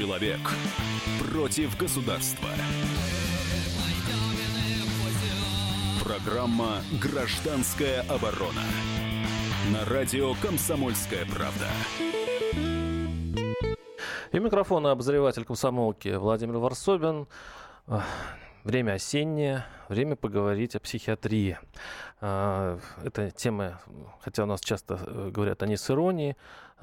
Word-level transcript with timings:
Человек 0.00 0.40
против 1.30 1.76
государства. 1.76 2.48
Программа 6.02 6.78
«Гражданская 7.02 8.00
оборона» 8.08 8.62
на 9.70 9.84
радио 9.84 10.32
«Комсомольская 10.40 11.26
правда». 11.26 11.66
И 14.32 14.38
микрофон 14.38 14.86
обозреватель 14.86 15.44
комсомолки 15.44 16.08
Владимир 16.16 16.56
Варсобин. 16.56 17.28
Время 18.64 18.92
осеннее, 18.92 19.66
время 19.90 20.16
поговорить 20.16 20.76
о 20.76 20.80
психиатрии. 20.80 21.58
А, 22.20 22.78
эта 23.02 23.30
тема, 23.30 23.80
хотя 24.20 24.42
у 24.42 24.46
нас 24.46 24.60
часто 24.60 25.00
э, 25.06 25.30
говорят 25.30 25.62
о 25.62 25.66
ней 25.66 25.78
с 25.78 25.90
иронией, 25.90 26.36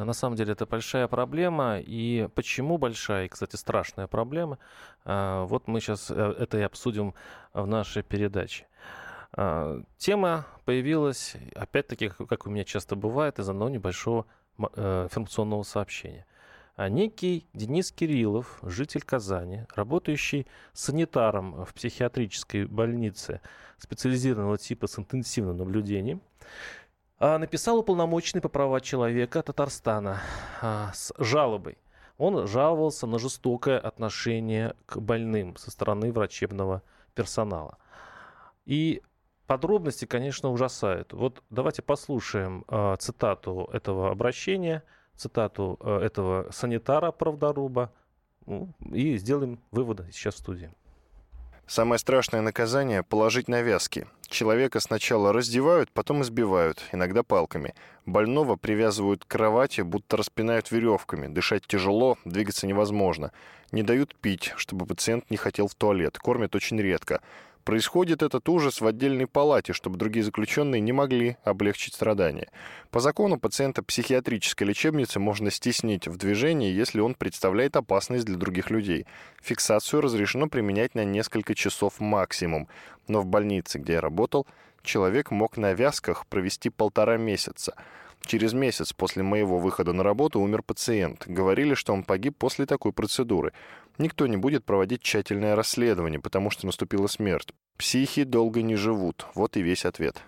на 0.06 0.14
самом 0.14 0.36
деле 0.36 0.54
это 0.54 0.66
большая 0.66 1.08
проблема. 1.08 1.80
И 1.80 2.30
почему 2.36 2.78
большая, 2.78 3.26
и, 3.26 3.28
кстати, 3.28 3.56
страшная 3.56 4.08
проблема, 4.08 4.60
а, 5.06 5.46
вот 5.46 5.68
мы 5.68 5.80
сейчас 5.80 6.12
э, 6.12 6.36
это 6.40 6.58
и 6.58 6.62
обсудим 6.62 7.14
в 7.54 7.66
нашей 7.66 8.04
передаче. 8.04 8.68
Тема 9.98 10.46
появилась, 10.64 11.36
опять-таки, 11.54 12.10
как 12.10 12.48
у 12.48 12.50
меня 12.50 12.64
часто 12.64 12.96
бывает, 12.96 13.40
из 13.40 13.50
одного 13.50 13.70
небольшого 13.70 14.26
э, 14.58 15.04
информационного 15.04 15.64
сообщения– 15.64 16.26
а 16.78 16.90
некий 16.90 17.48
Денис 17.56 17.92
Кириллов, 17.92 18.60
житель 18.62 19.02
Казани, 19.02 19.66
работающий 19.76 20.46
санитаром 20.74 21.66
в 21.66 21.74
психиатрической 21.74 22.66
больнице 22.68 23.42
специализированного 23.80 24.60
типа 24.60 24.86
с 24.86 25.00
интенсивным 25.00 25.58
наблюдением, 25.58 26.22
а, 26.40 26.46
написал 27.20 27.80
уполномоченный 27.80 28.42
по 28.42 28.50
правам 28.50 28.80
человека 28.82 29.42
Татарстана 29.42 30.22
а, 30.62 30.92
с 30.94 31.14
жалобой. 31.18 31.78
Он 32.18 32.48
жаловался 32.48 33.08
на 33.08 33.20
жестокое 33.20 33.80
отношение 33.80 34.76
к 34.86 34.98
больным 34.98 35.56
со 35.58 35.72
стороны 35.72 36.12
врачебного 36.12 36.82
персонала. 37.14 37.78
И 38.66 39.02
подробности, 39.46 40.06
конечно, 40.06 40.50
ужасают. 40.50 41.14
Вот 41.14 41.44
давайте 41.50 41.82
послушаем 41.82 42.66
э, 42.68 42.96
цитату 43.00 43.70
этого 43.72 44.12
обращения– 44.12 44.84
цитату 45.18 45.78
этого 45.84 46.50
санитара 46.52 47.12
правдоруба 47.12 47.92
ну, 48.46 48.74
и 48.92 49.18
сделаем 49.18 49.60
выводы 49.72 50.08
сейчас 50.12 50.36
в 50.36 50.40
студии. 50.40 50.72
Самое 51.68 52.00
страшное 52.00 52.40
наказание– 52.40 53.04
положить 53.10 53.50
навязки. 53.50 54.08
Человека 54.30 54.80
сначала 54.80 55.34
раздевают, 55.34 55.92
потом 55.92 56.22
избивают, 56.22 56.82
иногда 56.94 57.24
палками. 57.24 57.76
Больного 58.06 58.56
привязывают 58.56 59.26
к 59.26 59.28
кровати, 59.28 59.82
будто 59.82 60.16
распинают 60.16 60.72
веревками. 60.72 61.28
Дышать 61.28 61.68
тяжело, 61.68 62.18
двигаться 62.24 62.68
невозможно. 62.68 63.34
Не 63.74 63.84
дают 63.84 64.16
пить, 64.16 64.54
чтобы 64.56 64.86
пациент 64.86 65.30
не 65.30 65.36
хотел 65.36 65.68
в 65.68 65.76
туалет. 65.76 66.18
Кормят 66.18 66.56
очень 66.56 66.80
редко. 66.80 67.20
Происходит 67.68 68.24
этот 68.24 68.48
ужас 68.48 68.80
в 68.80 68.88
отдельной 68.88 69.28
палате, 69.28 69.74
чтобы 69.74 69.98
другие 69.98 70.24
заключенные 70.24 70.80
не 70.80 70.94
могли 70.94 71.36
облегчить 71.44 71.96
страдания. 71.96 72.48
По 72.92 73.02
закону 73.02 73.38
пациента 73.38 73.84
психиатрической 73.84 74.66
лечебницы 74.66 75.20
можно 75.20 75.52
стеснить 75.52 76.08
в 76.08 76.16
движении, 76.16 76.72
если 76.72 77.02
он 77.02 77.14
представляет 77.14 77.76
опасность 77.76 78.24
для 78.24 78.38
других 78.38 78.70
людей. 78.70 79.06
Фиксацию 79.42 80.00
разрешено 80.00 80.48
применять 80.48 80.96
на 80.96 81.04
несколько 81.04 81.56
часов 81.56 82.00
максимум. 82.00 82.70
Но 83.10 83.20
в 83.20 83.26
больнице, 83.26 83.80
где 83.80 83.94
я 83.96 84.02
работал, 84.02 84.48
человек 84.82 85.30
мог 85.30 85.58
на 85.58 85.74
вязках 85.74 86.26
провести 86.28 86.70
полтора 86.70 87.18
месяца. 87.18 87.76
Через 88.26 88.54
месяц 88.54 88.94
после 88.94 89.24
моего 89.24 89.58
выхода 89.58 89.92
на 89.92 90.04
работу 90.04 90.40
умер 90.40 90.64
пациент. 90.64 91.24
Говорили, 91.28 91.74
что 91.74 91.94
он 91.94 92.04
погиб 92.04 92.36
после 92.38 92.66
такой 92.66 92.94
процедуры. 92.94 93.52
Никто 93.98 94.28
не 94.28 94.38
будет 94.38 94.64
проводить 94.64 95.02
тщательное 95.02 95.56
расследование, 95.56 96.20
потому 96.20 96.50
что 96.50 96.66
наступила 96.66 97.08
смерть. 97.08 97.50
Психи 97.78 98.24
долго 98.24 98.62
не 98.62 98.76
живут. 98.76 99.26
Вот 99.34 99.58
и 99.58 99.62
весь 99.62 99.86
ответ. 99.86 100.22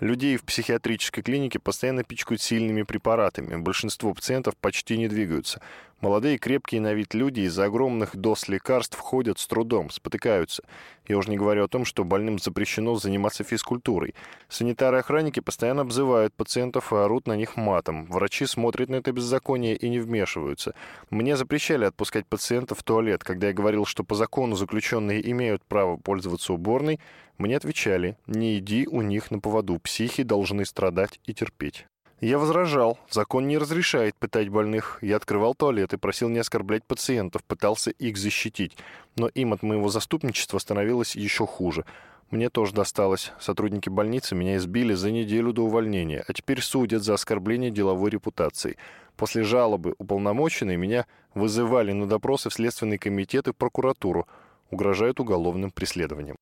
Людей 0.00 0.36
в 0.36 0.44
психиатрической 0.44 1.22
клинике 1.22 1.58
постоянно 1.58 2.04
пичкают 2.04 2.42
сильными 2.42 2.82
препаратами. 2.82 3.56
Большинство 3.56 4.12
пациентов 4.12 4.56
почти 4.56 4.98
не 4.98 5.08
двигаются. 5.08 5.62
Молодые 6.02 6.36
крепкие 6.36 6.82
на 6.82 6.92
вид 6.92 7.14
люди 7.14 7.40
из-за 7.40 7.64
огромных 7.64 8.14
доз 8.14 8.48
лекарств 8.48 8.98
ходят 8.98 9.38
с 9.38 9.46
трудом, 9.46 9.88
спотыкаются. 9.88 10.62
Я 11.08 11.16
уже 11.16 11.30
не 11.30 11.38
говорю 11.38 11.64
о 11.64 11.68
том, 11.68 11.86
что 11.86 12.04
больным 12.04 12.38
запрещено 12.38 12.96
заниматься 12.96 13.44
физкультурой. 13.44 14.14
Санитары-охранники 14.50 15.40
постоянно 15.40 15.82
обзывают 15.82 16.34
пациентов 16.34 16.92
и 16.92 16.96
орут 16.96 17.26
на 17.26 17.34
них 17.34 17.56
матом. 17.56 18.04
Врачи 18.06 18.44
смотрят 18.44 18.90
на 18.90 18.96
это 18.96 19.10
беззаконие 19.10 19.74
и 19.74 19.88
не 19.88 19.98
вмешиваются. 19.98 20.74
Мне 21.08 21.34
запрещали 21.34 21.86
отпускать 21.86 22.26
пациентов 22.26 22.80
в 22.80 22.82
туалет. 22.82 23.24
Когда 23.24 23.46
я 23.46 23.54
говорил, 23.54 23.86
что 23.86 24.04
по 24.04 24.14
закону 24.14 24.54
заключенные 24.54 25.30
имеют 25.30 25.64
право 25.64 25.96
пользоваться 25.96 26.52
уборной, 26.52 27.00
мне 27.38 27.56
отвечали, 27.56 28.18
не 28.26 28.58
иди 28.58 28.86
у 28.86 29.00
них 29.00 29.30
на 29.30 29.38
поводу, 29.38 29.78
психи 29.78 30.24
должны 30.24 30.66
страдать 30.66 31.20
и 31.24 31.32
терпеть. 31.32 31.86
Я 32.20 32.38
возражал. 32.38 32.98
Закон 33.10 33.46
не 33.46 33.58
разрешает 33.58 34.14
пытать 34.14 34.48
больных. 34.48 34.98
Я 35.02 35.16
открывал 35.16 35.54
туалет 35.54 35.92
и 35.92 35.98
просил 35.98 36.30
не 36.30 36.38
оскорблять 36.38 36.82
пациентов, 36.84 37.44
пытался 37.44 37.90
их 37.90 38.16
защитить. 38.16 38.76
Но 39.16 39.28
им 39.28 39.52
от 39.52 39.62
моего 39.62 39.90
заступничества 39.90 40.58
становилось 40.58 41.14
еще 41.14 41.46
хуже. 41.46 41.84
Мне 42.30 42.48
тоже 42.48 42.72
досталось. 42.72 43.32
Сотрудники 43.38 43.90
больницы 43.90 44.34
меня 44.34 44.56
избили 44.56 44.94
за 44.94 45.10
неделю 45.10 45.52
до 45.52 45.62
увольнения, 45.62 46.24
а 46.26 46.32
теперь 46.32 46.60
судят 46.60 47.02
за 47.02 47.14
оскорбление 47.14 47.70
деловой 47.70 48.10
репутации. 48.10 48.78
После 49.16 49.42
жалобы 49.42 49.94
уполномоченные 49.98 50.76
меня 50.76 51.06
вызывали 51.34 51.92
на 51.92 52.06
допросы 52.06 52.48
в 52.48 52.54
Следственный 52.54 52.98
комитет 52.98 53.46
и 53.46 53.52
прокуратуру. 53.52 54.26
Угрожают 54.70 55.20
уголовным 55.20 55.70
преследованием. 55.70 56.36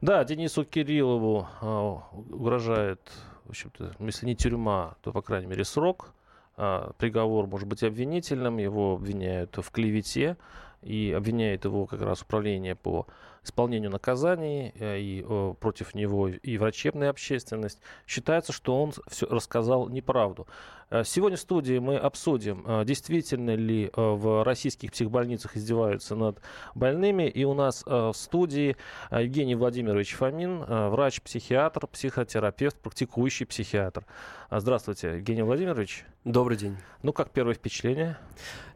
Да, 0.00 0.22
Денису 0.24 0.64
Кириллову 0.64 1.48
э, 1.62 2.34
угрожает 2.34 3.00
в 3.46 3.50
общем-то, 3.50 3.94
если 4.00 4.26
не 4.26 4.34
тюрьма, 4.34 4.96
то, 5.02 5.12
по 5.12 5.22
крайней 5.22 5.46
мере, 5.46 5.64
срок. 5.64 6.12
А, 6.56 6.92
приговор 6.98 7.46
может 7.46 7.68
быть 7.68 7.82
обвинительным, 7.82 8.58
его 8.58 8.94
обвиняют 8.94 9.56
в 9.56 9.70
клевете 9.70 10.36
и 10.82 11.12
обвиняет 11.16 11.64
его 11.64 11.86
как 11.86 12.00
раз 12.00 12.22
управление 12.22 12.74
по 12.74 13.06
исполнению 13.46 13.90
наказаний 13.90 14.72
э, 14.78 14.98
и 14.98 15.24
против 15.60 15.94
него 15.94 16.28
и 16.28 16.58
врачебная 16.58 17.10
общественность. 17.10 17.80
Считается, 18.06 18.52
что 18.52 18.82
он 18.82 18.92
все 19.08 19.26
рассказал 19.26 19.88
неправду. 19.88 20.46
Э, 20.90 21.04
сегодня 21.04 21.36
в 21.36 21.40
студии 21.40 21.78
мы 21.78 21.96
обсудим, 21.96 22.64
э, 22.66 22.84
действительно 22.84 23.54
ли 23.54 23.90
в 23.94 24.44
российских 24.44 24.92
психбольницах 24.92 25.56
издеваются 25.56 26.16
над 26.16 26.40
больными. 26.74 27.28
И 27.28 27.44
у 27.44 27.54
нас 27.54 27.84
в 27.86 28.12
студии 28.14 28.76
Евгений 29.10 29.54
Владимирович 29.54 30.14
Фомин, 30.14 30.64
врач-психиатр, 30.64 31.86
психотерапевт, 31.86 32.76
практикующий 32.80 33.46
психиатр. 33.46 34.04
Здравствуйте, 34.50 35.14
Евгений 35.16 35.42
Владимирович. 35.42 36.04
Добрый 36.24 36.56
день. 36.56 36.76
Ну, 37.02 37.12
как 37.12 37.30
первое 37.30 37.54
впечатление? 37.54 38.16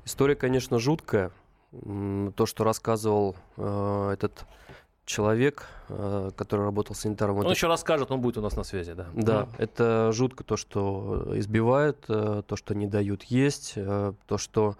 История, 0.04 0.36
конечно, 0.36 0.78
жуткая 0.78 1.32
то, 1.72 2.46
что 2.46 2.64
рассказывал 2.64 3.36
э, 3.56 4.10
этот 4.14 4.44
человек, 5.10 5.66
э, 5.88 6.30
который 6.36 6.64
работал 6.64 6.94
санитаром. 6.94 7.36
Он 7.36 7.42
это... 7.42 7.50
еще 7.50 7.66
расскажет, 7.66 8.10
он 8.10 8.20
будет 8.20 8.38
у 8.38 8.40
нас 8.40 8.56
на 8.56 8.62
связи, 8.62 8.92
да. 8.92 9.06
Да, 9.14 9.42
mm. 9.42 9.48
это 9.58 10.12
жутко 10.12 10.44
то, 10.44 10.56
что 10.56 11.32
избивают, 11.34 12.04
э, 12.08 12.42
то, 12.46 12.56
что 12.56 12.74
не 12.74 12.86
дают 12.86 13.24
есть, 13.24 13.72
э, 13.76 14.12
то, 14.26 14.38
что 14.38 14.76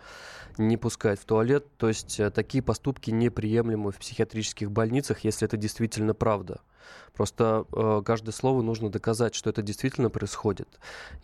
не 0.56 0.76
пускают 0.76 1.20
в 1.20 1.24
туалет. 1.24 1.66
То 1.76 1.88
есть 1.88 2.20
такие 2.34 2.62
поступки 2.62 3.10
неприемлемы 3.10 3.90
в 3.90 3.98
психиатрических 3.98 4.70
больницах, 4.70 5.24
если 5.24 5.46
это 5.46 5.56
действительно 5.56 6.14
правда. 6.14 6.60
Просто 7.12 7.66
э, 7.72 8.02
каждое 8.04 8.32
слово 8.32 8.62
нужно 8.62 8.90
доказать, 8.90 9.34
что 9.34 9.50
это 9.50 9.62
действительно 9.62 10.10
происходит. 10.10 10.68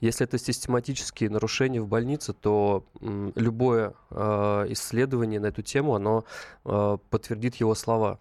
Если 0.01 0.27
это 0.27 0.39
систематические 0.39 1.31
нарушения 1.31 1.81
в 1.81 1.89
больнице, 1.89 2.33
то 2.33 2.85
э, 3.01 3.33
любое 3.35 3.95
э, 4.11 4.67
исследование 4.71 5.41
на 5.41 5.47
эту 5.47 5.63
тему, 5.63 5.95
оно 5.95 6.25
э, 6.65 6.99
подтвердит 7.11 7.57
его 7.57 7.75
слова. 7.75 8.19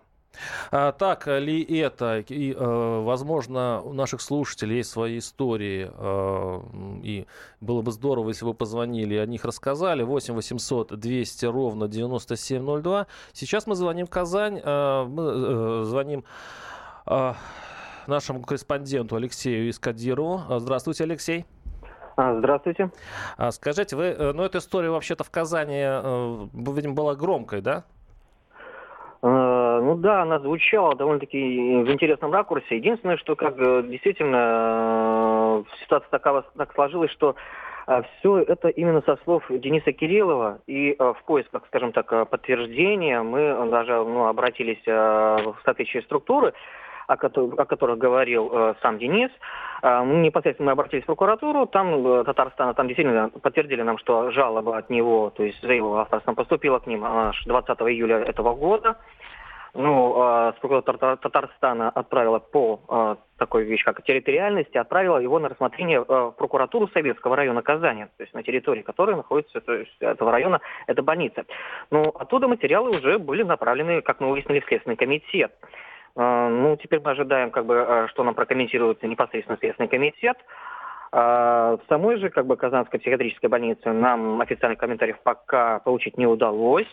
А, 0.71 0.91
так 0.91 1.27
ли 1.27 1.63
это? 1.63 2.19
И, 2.19 2.53
э, 2.53 3.01
возможно, 3.03 3.81
у 3.81 3.93
наших 3.93 4.21
слушателей 4.21 4.77
есть 4.77 4.89
свои 4.89 5.17
истории, 5.19 5.89
э, 5.91 6.61
и 7.03 7.25
было 7.61 7.81
бы 7.81 7.91
здорово, 7.91 8.29
если 8.29 8.45
бы 8.45 8.53
позвонили, 8.53 9.15
о 9.15 9.25
них 9.25 9.45
рассказали. 9.45 10.03
8 10.03 10.33
800 10.33 10.99
200 10.99 11.45
ровно 11.45 11.87
9702. 11.87 13.07
Сейчас 13.33 13.67
мы 13.67 13.75
звоним 13.75 14.05
в 14.05 14.09
Казань, 14.09 14.61
э, 14.63 15.03
мы 15.03 15.85
звоним 15.85 16.23
нашему 18.07 18.41
корреспонденту 18.41 19.15
Алексею 19.15 19.69
Искадирову. 19.69 20.41
Здравствуйте, 20.59 21.03
Алексей. 21.03 21.45
А, 22.15 22.35
здравствуйте. 22.37 22.91
А, 23.37 23.51
скажите, 23.51 23.95
вы, 23.95 24.15
ну, 24.33 24.43
эта 24.43 24.57
история 24.57 24.89
вообще-то 24.89 25.23
в 25.23 25.29
Казани, 25.29 25.81
видимо, 26.53 26.93
была 26.93 27.15
громкой, 27.15 27.61
да? 27.61 27.83
Ну 29.85 29.95
да, 29.95 30.23
она 30.23 30.39
звучала 30.39 30.95
довольно-таки 30.95 31.37
в 31.37 31.91
интересном 31.91 32.33
ракурсе. 32.33 32.77
Единственное, 32.77 33.17
что 33.17 33.35
как 33.35 33.55
действительно 33.87 35.63
ситуация 35.83 36.09
такая 36.09 36.43
так 36.57 36.73
сложилась, 36.73 37.11
что 37.11 37.35
А 37.85 38.01
все 38.01 38.39
это 38.39 38.69
именно 38.69 39.03
со 39.05 39.15
слов 39.23 39.43
Дениса 39.47 39.91
Кириллова. 39.91 40.57
И 40.65 40.95
в 40.97 41.17
поисках, 41.27 41.61
скажем 41.67 41.91
так, 41.91 42.29
подтверждения 42.31 43.21
мы 43.21 43.69
даже 43.69 43.93
ну, 43.93 44.25
обратились 44.25 44.83
в 44.87 45.55
соответствующие 45.63 46.01
структуры, 46.01 46.53
о, 47.05 47.15
которых, 47.15 47.59
о 47.59 47.65
которых 47.65 47.99
говорил 47.99 48.49
э, 48.51 48.73
сам 48.81 48.97
Денис. 48.97 49.29
Э, 49.83 50.03
непосредственно 50.03 50.67
мы 50.67 50.71
обратились 50.71 51.03
в 51.03 51.05
прокуратуру, 51.05 51.67
там 51.67 52.07
э, 52.07 52.23
Татарстана, 52.23 52.73
там 52.73 52.87
действительно 52.87 53.29
подтвердили 53.29 53.83
нам, 53.83 53.99
что 53.99 54.31
жалоба 54.31 54.77
от 54.77 54.89
него, 54.89 55.29
то 55.29 55.43
есть 55.43 55.61
за 55.61 55.73
его 55.73 55.97
авторством 55.99 56.33
поступила 56.33 56.79
к 56.79 56.87
ним 56.87 57.03
аж 57.05 57.43
20 57.45 57.69
июля 57.81 58.17
этого 58.17 58.55
года. 58.55 58.97
Ну, 59.75 60.15
э, 60.17 60.53
прокуратура 60.61 61.17
Татарстана 61.17 61.89
отправила 61.89 62.39
по 62.39 62.79
э, 62.87 63.15
такой 63.37 63.65
вещь, 63.65 63.83
как 63.83 64.01
территориальности, 64.03 64.77
отправила 64.77 65.17
его 65.17 65.37
на 65.37 65.49
рассмотрение 65.49 65.99
э, 65.99 66.01
в 66.07 66.31
прокуратуру 66.31 66.87
Советского 66.87 67.35
района 67.35 67.61
Казани, 67.61 68.05
то 68.05 68.23
есть 68.23 68.33
на 68.33 68.41
территории 68.41 68.83
которой 68.83 69.17
находится 69.17 69.59
то 69.59 69.73
есть, 69.73 69.95
этого 69.99 70.31
района, 70.31 70.61
это 70.87 71.03
больница. 71.03 71.43
Ну, 71.91 72.03
оттуда 72.03 72.47
материалы 72.47 72.91
уже 72.97 73.19
были 73.19 73.43
направлены, 73.43 74.01
как 74.01 74.21
мы 74.21 74.31
выяснили, 74.31 74.61
в 74.61 74.65
Следственный 74.65 74.95
комитет. 74.95 75.51
А, 76.15 76.47
ну, 76.47 76.77
теперь 76.77 77.01
мы 77.03 77.11
ожидаем, 77.11 77.51
как 77.51 77.65
бы, 77.65 77.77
а, 77.77 78.07
что 78.07 78.23
нам 78.23 78.33
прокомментирует 78.33 79.03
непосредственно 79.03 79.57
Следственный 79.59 79.89
комитет. 79.89 80.37
А, 81.11 81.77
в 81.77 81.81
самой 81.89 82.17
же, 82.17 82.29
как 82.29 82.45
бы, 82.45 82.55
Казанской 82.55 82.99
психиатрической 82.99 83.49
больнице 83.49 83.91
нам 83.91 84.39
официальных 84.39 84.79
комментариев 84.79 85.17
пока 85.23 85.79
получить 85.79 86.17
не 86.17 86.27
удалось. 86.27 86.87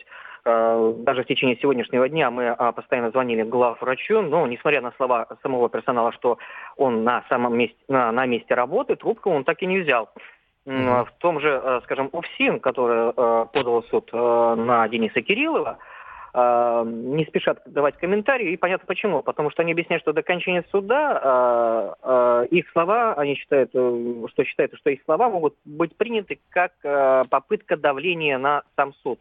Даже 0.45 1.23
в 1.23 1.27
течение 1.27 1.57
сегодняшнего 1.57 2.09
дня 2.09 2.31
мы 2.31 2.57
постоянно 2.75 3.11
звонили 3.11 3.43
главврачу, 3.43 4.23
но 4.23 4.47
несмотря 4.47 4.81
на 4.81 4.93
слова 4.93 5.27
самого 5.43 5.69
персонала, 5.69 6.13
что 6.13 6.39
он 6.77 7.05
на 7.05 7.25
самом 7.29 7.57
месте, 7.57 7.77
на, 7.89 8.11
на 8.11 8.27
месте 8.27 8.55
работы, 8.55 8.97
трубку 8.97 9.31
он 9.31 9.45
так 9.45 9.63
и 9.63 9.67
не 9.67 9.81
взял. 9.81 10.09
В 10.65 11.09
том 11.19 11.41
же, 11.41 11.81
скажем, 11.85 12.09
УФСИН, 12.13 12.61
который 12.61 13.13
подал 13.13 13.83
суд 13.91 14.13
на 14.13 14.89
Дениса 14.89 15.21
Кириллова, 15.21 15.79
э, 16.35 16.83
не 16.87 17.25
спешат 17.27 17.63
давать 17.67 17.97
комментарии, 17.99 18.53
и 18.53 18.57
понятно 18.57 18.87
почему. 18.87 19.23
Потому 19.23 19.51
что 19.51 19.63
они 19.63 19.73
объясняют, 19.73 20.03
что 20.03 20.13
до 20.13 20.21
окончания 20.21 20.65
суда 20.71 21.21
э, 21.23 21.95
э, 22.03 22.47
их 22.51 22.71
слова, 22.71 23.15
они 23.15 23.35
считают, 23.35 23.71
э, 23.75 24.27
что 24.29 24.45
считают, 24.45 24.75
что 24.75 24.91
их 24.91 25.03
слова 25.05 25.29
могут 25.29 25.55
быть 25.65 25.97
приняты 25.97 26.39
как 26.51 26.73
э, 26.83 27.25
попытка 27.29 27.77
давления 27.77 28.39
на 28.39 28.63
сам 28.77 28.95
суд. 29.03 29.19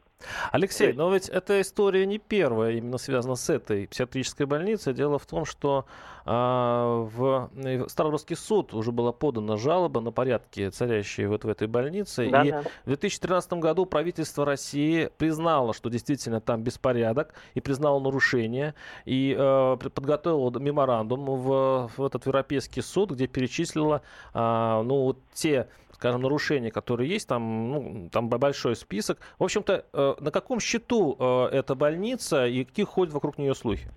Алексей, 0.52 0.94
но 0.94 1.12
ведь 1.14 1.30
эта 1.30 1.62
история 1.62 2.06
не 2.06 2.18
первая, 2.18 2.74
именно 2.74 2.98
связана 2.98 3.36
с 3.36 3.50
этой 3.50 3.88
психиатрической 3.88 4.46
больницей. 4.46 4.94
Дело 4.94 5.20
в 5.20 5.26
том, 5.26 5.46
что 5.46 5.86
а, 6.26 7.08
в 7.16 7.50
Старорусский 7.88 8.36
суд 8.36 8.74
уже 8.74 8.92
была 8.92 9.12
подана 9.12 9.58
жалоба 9.58 10.02
на 10.02 10.12
порядки, 10.12 10.70
царящие 10.70 11.28
вот 11.28 11.44
в 11.44 11.50
этой 11.50 11.68
больнице. 11.68 12.30
Да, 12.30 12.44
и 12.44 12.52
да. 12.52 12.64
в 12.86 12.88
2013 12.88 13.54
году 13.54 13.86
правительство 13.86 14.46
России 14.46 15.10
признало, 15.18 15.74
что 15.74 15.90
действительно 15.90 16.40
там 16.42 16.64
беспорядок, 16.64 17.34
и 17.56 17.62
признало 17.62 18.00
нарушение, 18.00 18.76
и 19.06 19.36
э, 19.38 19.78
подготовило 19.78 20.58
меморандум 20.60 21.26
в, 21.26 21.92
в 21.96 22.06
этот 22.06 22.26
Европейский 22.26 22.82
суд, 22.82 23.12
где 23.12 23.28
перечислило 23.28 24.02
э, 24.34 24.82
ну, 24.84 25.16
те 25.34 25.68
скажем, 26.02 26.22
нарушения, 26.24 26.72
которые 26.72 27.08
есть, 27.12 27.28
там, 27.30 27.70
ну, 27.70 28.10
там 28.12 28.28
большой 28.28 28.76
список. 28.76 29.20
В 29.38 29.44
общем-то, 29.44 29.86
э, 29.94 30.14
на 30.20 30.32
каком 30.32 30.60
счету 30.60 31.16
э, 31.20 31.50
эта 31.60 31.76
больница 31.76 32.48
и 32.48 32.64
какие 32.64 32.86
ходят 32.88 33.14
вокруг 33.14 33.38
нее 33.38 33.54
слухи? 33.54 33.88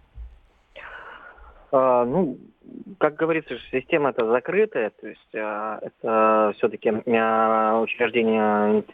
А, 1.72 2.04
ну, 2.04 2.36
как 2.98 3.14
говорится, 3.14 3.56
система 3.72 4.10
это 4.10 4.26
закрытая, 4.26 4.90
то 4.90 5.08
есть 5.08 5.34
а, 5.34 5.78
это 5.80 6.52
все-таки 6.58 6.90
а, 6.90 7.80
учреждение, 7.80 8.84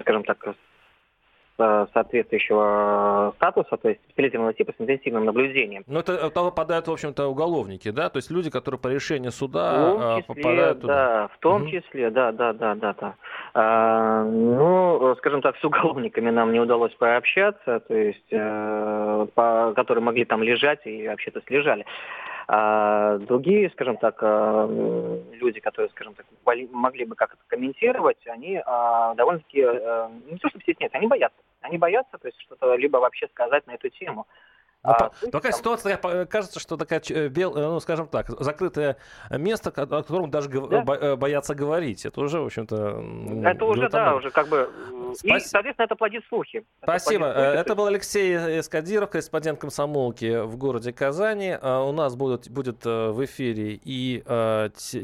скажем 0.00 0.24
так, 0.24 0.56
соответствующего 1.56 3.32
статуса, 3.36 3.76
то 3.76 3.88
есть 3.88 4.00
специализированного 4.04 4.54
типа 4.54 4.72
с 4.76 4.80
интенсивным 4.80 5.24
наблюдением. 5.24 5.84
Но 5.86 6.00
это, 6.00 6.12
это 6.12 6.30
попадают, 6.30 6.88
в 6.88 6.92
общем-то, 6.92 7.26
уголовники, 7.26 7.90
да? 7.90 8.08
То 8.08 8.18
есть 8.18 8.30
люди, 8.30 8.50
которые 8.50 8.78
по 8.80 8.88
решению 8.88 9.32
суда 9.32 9.90
в 9.90 9.98
том 9.98 10.20
числе, 10.20 10.34
попадают 10.34 10.80
туда. 10.80 10.94
Да, 10.94 11.28
в 11.28 11.38
том 11.38 11.62
угу. 11.62 11.70
числе, 11.70 12.10
да, 12.10 12.32
да, 12.32 12.52
да, 12.52 12.74
да, 12.74 12.94
да. 13.00 13.14
А, 13.54 14.24
ну, 14.24 15.14
скажем 15.18 15.42
так, 15.42 15.56
с 15.56 15.64
уголовниками 15.64 16.30
нам 16.30 16.52
не 16.52 16.60
удалось 16.60 16.92
пообщаться, 16.94 17.80
то 17.80 17.94
есть, 17.94 18.26
э, 18.30 19.26
по, 19.34 19.72
которые 19.74 20.04
могли 20.04 20.24
там 20.24 20.42
лежать 20.42 20.86
и 20.86 21.08
вообще-то 21.08 21.40
слежали. 21.46 21.84
А 22.48 23.18
другие, 23.18 23.70
скажем 23.70 23.96
так, 23.96 24.18
э, 24.20 25.18
люди, 25.32 25.58
которые, 25.58 25.90
скажем 25.90 26.14
так, 26.14 26.26
могли 26.70 27.04
бы 27.04 27.16
как-то 27.16 27.42
комментировать, 27.48 28.24
они 28.28 28.62
а, 28.64 29.14
довольно-таки, 29.16 29.62
э, 29.66 30.08
не 30.30 30.38
то 30.38 30.48
чтобы 30.48 30.62
стесняются, 30.62 30.98
они 30.98 31.08
боятся. 31.08 31.38
Они 31.60 31.76
боятся, 31.76 32.18
то 32.18 32.28
есть 32.28 32.40
что-то 32.40 32.76
либо 32.76 32.98
вообще 32.98 33.26
сказать 33.28 33.66
на 33.66 33.72
эту 33.72 33.88
тему. 33.88 34.28
Ну, 34.86 34.92
а, 34.92 35.10
такая 35.32 35.52
там... 35.52 35.58
ситуация, 35.58 36.26
кажется, 36.26 36.60
что 36.60 36.76
такая, 36.76 37.02
э, 37.10 37.28
ну, 37.34 37.80
скажем 37.80 38.06
так, 38.06 38.28
закрытое 38.40 38.96
место, 39.30 39.70
о 39.70 39.86
котором 39.86 40.30
даже 40.30 40.48
да? 40.48 40.84
Э, 41.00 41.16
боятся 41.16 41.54
говорить. 41.54 42.06
Это 42.06 42.20
уже, 42.20 42.40
в 42.40 42.46
общем-то... 42.46 43.04
Это 43.44 43.64
уже, 43.64 43.88
да, 43.88 44.14
уже 44.14 44.30
как 44.30 44.48
бы... 44.48 44.70
Спас... 45.14 45.44
И, 45.44 45.48
соответственно, 45.48 45.86
это 45.86 45.96
плодит 45.96 46.24
слухи. 46.28 46.64
Спасибо. 46.82 47.26
Это, 47.26 47.40
слухи, 47.40 47.58
это 47.58 47.74
был 47.74 47.86
Алексей 47.86 48.60
Эскадиров, 48.60 49.10
корреспондент 49.10 49.60
комсомолки 49.60 50.42
в 50.42 50.56
городе 50.56 50.92
Казани. 50.92 51.56
У 51.60 51.92
нас 51.92 52.14
будут, 52.14 52.48
будет 52.48 52.86
э, 52.86 53.10
в 53.10 53.24
эфире 53.24 53.80
и 53.82 54.22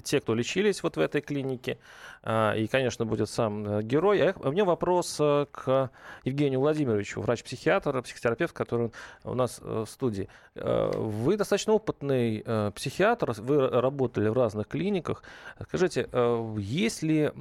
те, 0.05 0.21
кто 0.21 0.35
лечились 0.35 0.83
вот 0.83 0.97
в 0.97 1.01
этой 1.01 1.21
клинике, 1.21 1.79
и, 2.25 2.69
конечно, 2.71 3.05
будет 3.05 3.29
сам 3.29 3.67
э, 3.67 3.83
герой. 3.83 4.23
А 4.23 4.35
у 4.39 4.53
меня 4.53 4.65
вопрос 4.65 5.17
э, 5.19 5.47
к 5.51 5.91
Евгению 6.23 6.61
Владимировичу, 6.61 7.21
врач-психиатр, 7.21 8.01
психотерапевт, 8.03 8.53
который 8.53 8.93
у 9.25 9.35
нас 9.35 9.61
э, 9.61 9.85
в 9.85 9.91
студии. 9.91 10.29
Вы 10.55 11.37
достаточно 11.39 11.73
опытный 11.73 12.45
психиатр, 12.75 13.33
вы 13.39 13.69
работали 13.69 14.29
в 14.29 14.35
разных 14.35 14.69
клиниках. 14.69 15.23
Скажите, 15.63 16.07
есть 16.59 17.03
ли 17.03 17.33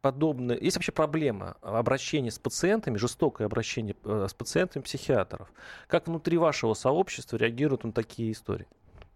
подобное, 0.00 0.56
есть 0.56 0.76
вообще 0.76 0.90
проблема 0.90 1.56
обращения 1.60 2.30
с 2.30 2.38
пациентами, 2.38 2.96
жестокое 2.96 3.46
обращение 3.46 3.94
с 4.04 4.32
пациентами 4.32 4.82
психиатров? 4.82 5.52
Как 5.88 6.06
внутри 6.06 6.38
вашего 6.38 6.72
сообщества 6.72 7.36
реагируют 7.36 7.84
на 7.84 7.92
такие 7.92 8.32
истории? 8.32 8.66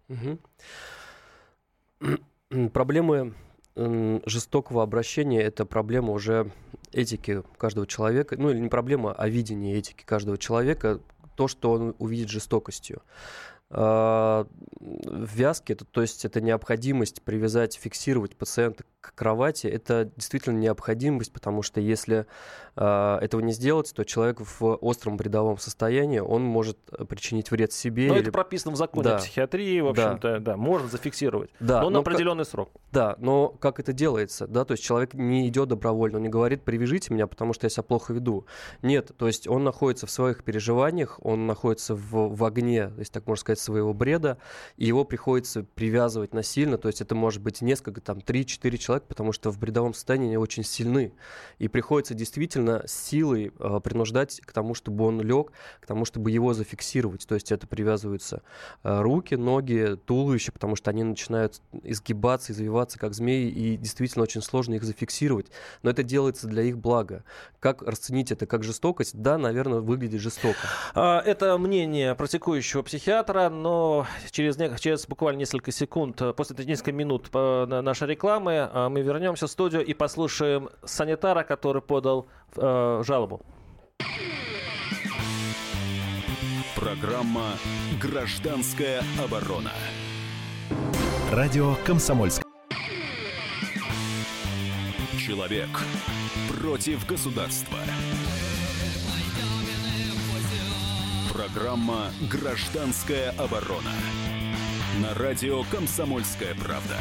Угу. 0.09 0.37
Проблемы 2.71 3.33
жестокого 4.25 4.83
обращения 4.83 5.41
это 5.41 5.65
проблема 5.65 6.11
уже 6.13 6.51
этики 6.91 7.43
каждого 7.57 7.87
человека, 7.87 8.35
ну 8.37 8.49
или 8.49 8.59
не 8.59 8.69
проблема, 8.69 9.13
а 9.13 9.27
видение 9.29 9.77
этики 9.77 10.03
каждого 10.03 10.37
человека, 10.37 10.99
то, 11.35 11.47
что 11.47 11.71
он 11.71 11.95
увидит 11.99 12.29
жестокостью. 12.29 13.01
А, 13.71 14.47
вязки, 14.79 15.73
это, 15.73 15.85
то 15.85 16.01
есть 16.01 16.25
это 16.25 16.41
необходимость 16.41 17.21
привязать, 17.21 17.75
фиксировать 17.75 18.35
пациента 18.35 18.83
к 19.01 19.15
кровати, 19.15 19.67
это 19.67 20.11
действительно 20.15 20.57
необходимость, 20.57 21.31
потому 21.31 21.61
что 21.61 21.79
если 21.79 22.25
э, 22.75 23.17
этого 23.21 23.39
не 23.39 23.53
сделать, 23.53 23.93
то 23.95 24.03
человек 24.03 24.41
в 24.41 24.75
остром 24.75 25.15
бредовом 25.15 25.57
состоянии, 25.57 26.19
он 26.19 26.43
может 26.43 26.77
причинить 27.07 27.49
вред 27.49 27.71
себе. 27.71 28.09
Но 28.09 28.15
или... 28.15 28.23
это 28.23 28.31
прописано 28.31 28.73
в 28.73 28.75
законе 28.75 29.03
да. 29.03 29.15
о 29.15 29.19
психиатрии, 29.19 29.79
в 29.79 29.87
общем-то, 29.87 30.33
да, 30.33 30.39
да 30.39 30.57
можно 30.57 30.89
зафиксировать, 30.89 31.49
да, 31.61 31.81
но, 31.81 31.85
но 31.85 31.89
на 31.89 31.99
определенный 31.99 32.43
как... 32.43 32.51
срок. 32.51 32.69
Да, 32.91 33.15
но 33.19 33.49
как 33.49 33.79
это 33.79 33.93
делается, 33.93 34.47
да, 34.47 34.65
то 34.65 34.73
есть 34.73 34.83
человек 34.83 35.13
не 35.13 35.47
идет 35.47 35.69
добровольно, 35.69 36.17
он 36.17 36.23
не 36.23 36.29
говорит, 36.29 36.63
привяжите 36.63 37.13
меня, 37.13 37.27
потому 37.27 37.53
что 37.53 37.65
я 37.67 37.69
себя 37.69 37.83
плохо 37.83 38.11
веду. 38.11 38.45
Нет, 38.81 39.11
то 39.17 39.27
есть 39.27 39.47
он 39.47 39.63
находится 39.63 40.07
в 40.07 40.11
своих 40.11 40.43
переживаниях, 40.43 41.19
он 41.21 41.47
находится 41.47 41.95
в, 41.95 42.35
в 42.35 42.43
огне, 42.43 42.91
если 42.97 43.13
так 43.13 43.27
можно 43.27 43.39
сказать, 43.39 43.59
своего 43.59 43.93
бреда, 43.93 44.39
и 44.75 44.85
его 44.85 45.05
приходится 45.05 45.63
привязывать 45.63 46.33
насильно, 46.33 46.77
то 46.77 46.89
есть 46.89 46.99
это 46.99 47.15
может 47.15 47.41
быть 47.41 47.61
несколько, 47.61 48.01
там, 48.01 48.17
3-4 48.17 48.77
человека, 48.77 48.88
человек, 48.89 49.03
потому 49.07 49.31
что 49.31 49.51
в 49.51 49.59
бредовом 49.59 49.93
состоянии 49.93 50.27
они 50.27 50.37
очень 50.37 50.63
сильны. 50.63 51.13
И 51.59 51.67
приходится 51.67 52.15
действительно 52.15 52.83
силой 52.87 53.51
э, 53.59 53.79
принуждать 53.83 54.41
к 54.41 54.51
тому, 54.51 54.73
чтобы 54.73 55.05
он 55.05 55.21
лег, 55.21 55.51
к 55.79 55.85
тому, 55.85 56.05
чтобы 56.05 56.31
его 56.31 56.53
зафиксировать. 56.55 57.27
То 57.27 57.35
есть 57.35 57.51
это 57.51 57.67
привязываются 57.67 58.41
э, 58.83 59.01
руки, 59.01 59.35
ноги, 59.35 59.95
туловище, 60.05 60.51
потому 60.51 60.75
что 60.75 60.89
они 60.89 61.03
начинают 61.03 61.61
изгибаться, 61.83 62.51
извиваться, 62.51 62.97
как 62.97 63.13
змеи, 63.13 63.49
и 63.49 63.77
действительно 63.77 64.23
очень 64.23 64.41
сложно 64.41 64.73
их 64.73 64.83
зафиксировать. 64.83 65.47
Но 65.83 65.91
это 65.91 66.01
делается 66.01 66.47
для 66.47 66.63
их 66.63 66.79
блага. 66.79 67.23
Как 67.59 67.83
расценить 67.83 68.31
это 68.31 68.47
как 68.47 68.63
жестокость? 68.63 69.21
Да, 69.21 69.37
наверное, 69.37 69.81
выглядит 69.81 70.21
жестоко. 70.21 70.57
А, 70.95 71.21
это 71.23 71.57
мнение 71.59 72.15
практикующего 72.15 72.81
психиатра, 72.81 73.49
но 73.49 74.07
через, 74.31 74.57
через 74.79 75.05
буквально 75.05 75.39
несколько 75.39 75.71
секунд, 75.71 76.19
э, 76.21 76.33
после 76.33 76.65
нескольких 76.65 76.93
минут 76.93 77.31
нашей 77.31 78.07
рекламы 78.07 78.67
а 78.71 78.78
мы 78.87 79.01
вернемся 79.01 79.47
в 79.47 79.51
студию 79.51 79.83
и 79.83 79.93
послушаем 79.93 80.69
санитара, 80.85 81.43
который 81.43 81.81
подал 81.81 82.27
э, 82.55 83.03
жалобу. 83.05 83.41
Программа 86.75 87.55
«Гражданская 88.01 89.03
оборона». 89.21 89.71
Радио 91.31 91.75
«Комсомольск». 91.85 92.41
Человек 95.19 95.69
против 96.61 97.05
государства. 97.05 97.77
Программа 101.33 102.11
«Гражданская 102.31 103.31
оборона» 103.31 103.91
на 105.01 105.13
радио 105.13 105.63
«Комсомольская 105.71 106.55
правда». 106.55 106.97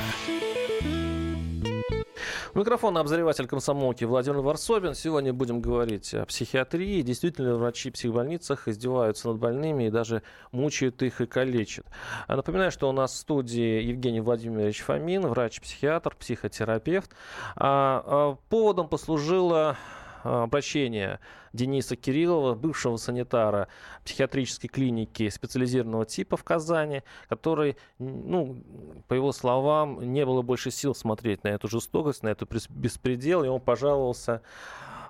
Микрофон 2.55 2.97
обозреватель 2.97 3.47
комсомолки 3.47 4.05
Владимир 4.05 4.41
Варсобин. 4.41 4.95
Сегодня 4.95 5.35
будем 5.35 5.61
говорить 5.61 6.15
о 6.15 6.25
психиатрии. 6.25 7.03
Действительно, 7.03 7.57
врачи 7.57 7.91
в 7.91 7.93
психбольницах 7.93 8.69
издеваются 8.69 9.29
над 9.29 9.39
больными 9.39 9.85
и 9.85 9.91
даже 9.91 10.23
мучают 10.51 11.03
их 11.03 11.21
и 11.21 11.27
калечат. 11.27 11.87
А 12.27 12.37
напоминаю, 12.37 12.71
что 12.71 12.89
у 12.89 12.93
нас 12.93 13.13
в 13.13 13.17
студии 13.17 13.83
Евгений 13.83 14.21
Владимирович 14.21 14.81
Фомин, 14.81 15.27
врач-психиатр, 15.27 16.17
психотерапевт. 16.17 17.11
А, 17.55 18.03
а 18.07 18.39
поводом 18.49 18.89
послужило 18.89 19.77
обращение 20.23 21.21
Дениса 21.53 21.97
Кириллова, 21.97 22.55
бывшего 22.55 22.97
санитара 22.97 23.69
психиатрической 24.05 24.69
клиники 24.69 25.29
специализированного 25.29 26.07
типа 26.07 26.37
в 26.37 26.45
Казани, 26.45 27.03
который, 27.29 27.77
ну, 27.99 28.63
по 29.09 29.15
его 29.15 29.33
словам, 29.33 30.13
не 30.13 30.25
было 30.25 30.43
больше 30.43 30.71
сил 30.71 30.95
смотреть 30.95 31.45
на 31.45 31.49
эту 31.49 31.69
жестокость, 31.69 32.23
на 32.23 32.29
эту 32.29 32.47
беспредел, 32.71 33.45
и 33.45 33.49
он 33.49 33.61
пожаловался, 33.61 34.43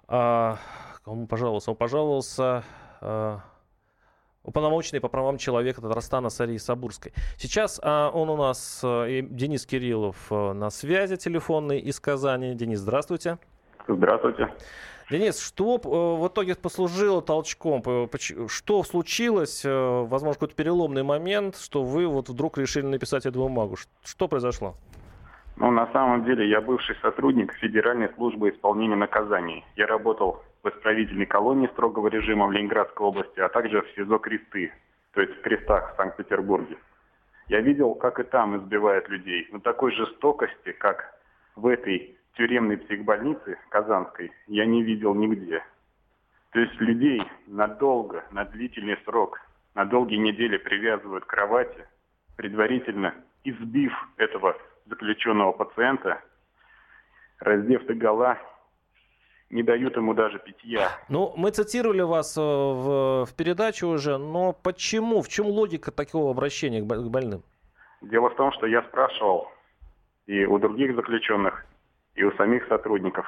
а, 0.06 0.58
кому 1.04 1.26
пожаловался? 1.26 1.70
Он 1.70 1.76
пожаловался 1.76 2.64
а, 3.00 3.40
уполномоченный 4.48 5.00
по 5.00 5.08
правам 5.08 5.36
человека 5.36 5.80
Татарстана 5.82 6.30
Сарии 6.30 6.56
Сабурской. 6.56 7.12
Сейчас 7.36 7.78
а, 7.82 8.10
он 8.10 8.30
у 8.30 8.36
нас, 8.36 8.80
а, 8.82 9.06
Денис 9.06 9.66
Кириллов, 9.66 10.16
а, 10.30 10.52
на 10.54 10.70
связи 10.70 11.16
телефонной 11.16 11.80
из 11.80 12.00
Казани. 12.00 12.54
Денис, 12.54 12.78
здравствуйте. 12.78 13.38
Здравствуйте. 13.86 14.48
Денис, 15.10 15.40
что 15.40 15.76
э, 15.76 16.22
в 16.22 16.28
итоге 16.28 16.54
послужило 16.54 17.22
толчком? 17.22 17.82
Что 18.48 18.82
случилось? 18.82 19.64
Э, 19.64 20.04
возможно, 20.04 20.34
какой-то 20.34 20.54
переломный 20.54 21.02
момент, 21.02 21.56
что 21.56 21.82
вы 21.82 22.06
вот 22.06 22.28
вдруг 22.28 22.58
решили 22.58 22.84
написать 22.84 23.24
эту 23.24 23.38
бумагу. 23.40 23.76
Что 24.04 24.28
произошло? 24.28 24.74
Ну, 25.56 25.70
на 25.70 25.90
самом 25.92 26.24
деле, 26.24 26.48
я 26.48 26.60
бывший 26.60 26.94
сотрудник 27.00 27.54
Федеральной 27.54 28.10
службы 28.16 28.50
исполнения 28.50 28.96
наказаний. 28.96 29.64
Я 29.76 29.86
работал 29.86 30.42
в 30.62 30.68
исправительной 30.68 31.26
колонии 31.26 31.68
строгого 31.68 32.08
режима 32.08 32.46
в 32.46 32.52
Ленинградской 32.52 33.06
области, 33.06 33.40
а 33.40 33.48
также 33.48 33.80
в 33.80 33.86
СИЗО 33.96 34.18
Кресты, 34.18 34.72
то 35.14 35.22
есть 35.22 35.32
в 35.32 35.40
Крестах 35.40 35.94
в 35.94 35.96
Санкт-Петербурге. 35.96 36.76
Я 37.48 37.60
видел, 37.62 37.94
как 37.94 38.20
и 38.20 38.24
там 38.24 38.58
избивают 38.58 39.08
людей, 39.08 39.48
но 39.52 39.58
такой 39.58 39.92
жестокости, 39.94 40.72
как 40.72 41.18
в 41.56 41.66
этой 41.66 42.17
тюремной 42.38 42.78
психбольницы 42.78 43.58
Казанской 43.68 44.32
я 44.46 44.64
не 44.64 44.82
видел 44.82 45.14
нигде. 45.14 45.62
То 46.52 46.60
есть 46.60 46.80
людей 46.80 47.20
надолго, 47.46 48.24
на 48.30 48.44
длительный 48.44 48.96
срок, 49.04 49.40
на 49.74 49.84
долгие 49.84 50.16
недели 50.16 50.56
привязывают 50.56 51.24
к 51.24 51.28
кровати, 51.28 51.86
предварительно 52.36 53.14
избив 53.44 53.92
этого 54.16 54.56
заключенного 54.86 55.52
пациента, 55.52 56.22
раздев 57.40 57.84
до 57.86 57.94
гола, 57.94 58.38
не 59.50 59.62
дают 59.62 59.96
ему 59.96 60.14
даже 60.14 60.38
питья. 60.38 60.90
Ну, 61.08 61.34
мы 61.36 61.50
цитировали 61.50 62.02
вас 62.02 62.36
э, 62.36 62.40
в, 62.40 63.26
в 63.26 63.34
передаче 63.36 63.86
уже, 63.86 64.18
но 64.18 64.52
почему, 64.52 65.22
в 65.22 65.28
чем 65.28 65.46
логика 65.46 65.90
такого 65.90 66.30
обращения 66.30 66.82
к 66.82 66.84
больным? 66.84 67.42
Дело 68.02 68.30
в 68.30 68.36
том, 68.36 68.52
что 68.52 68.66
я 68.66 68.82
спрашивал 68.82 69.48
и 70.26 70.44
у 70.44 70.58
других 70.58 70.94
заключенных, 70.94 71.64
и 72.18 72.24
у 72.24 72.32
самих 72.32 72.66
сотрудников. 72.66 73.26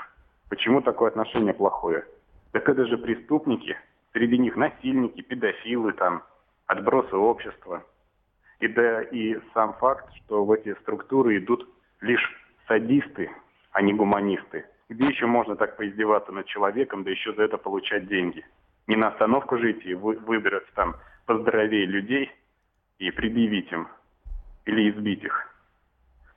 Почему 0.48 0.82
такое 0.82 1.08
отношение 1.10 1.54
плохое? 1.54 2.04
Так 2.50 2.68
это 2.68 2.84
же 2.86 2.98
преступники, 2.98 3.76
среди 4.12 4.36
них 4.36 4.56
насильники, 4.56 5.22
педофилы, 5.22 5.92
там, 5.92 6.24
отбросы 6.66 7.16
общества. 7.16 7.84
И 8.58 8.66
да 8.66 9.02
и 9.02 9.38
сам 9.54 9.74
факт, 9.74 10.12
что 10.16 10.44
в 10.44 10.50
эти 10.50 10.74
структуры 10.80 11.38
идут 11.38 11.68
лишь 12.00 12.28
садисты, 12.66 13.30
а 13.70 13.80
не 13.80 13.94
гуманисты. 13.94 14.66
Где 14.88 15.06
еще 15.06 15.26
можно 15.26 15.54
так 15.54 15.76
поиздеваться 15.76 16.32
над 16.32 16.46
человеком, 16.46 17.04
да 17.04 17.10
еще 17.12 17.32
за 17.34 17.44
это 17.44 17.58
получать 17.58 18.08
деньги? 18.08 18.44
Не 18.88 18.96
на 18.96 19.08
остановку 19.08 19.56
жить 19.56 19.86
и 19.86 19.94
вы, 19.94 20.16
выбрать 20.16 20.66
там 20.74 20.96
поздоровее 21.26 21.86
людей 21.86 22.28
и 22.98 23.12
предъявить 23.12 23.70
им 23.70 23.86
или 24.64 24.90
избить 24.90 25.22
их. 25.22 25.49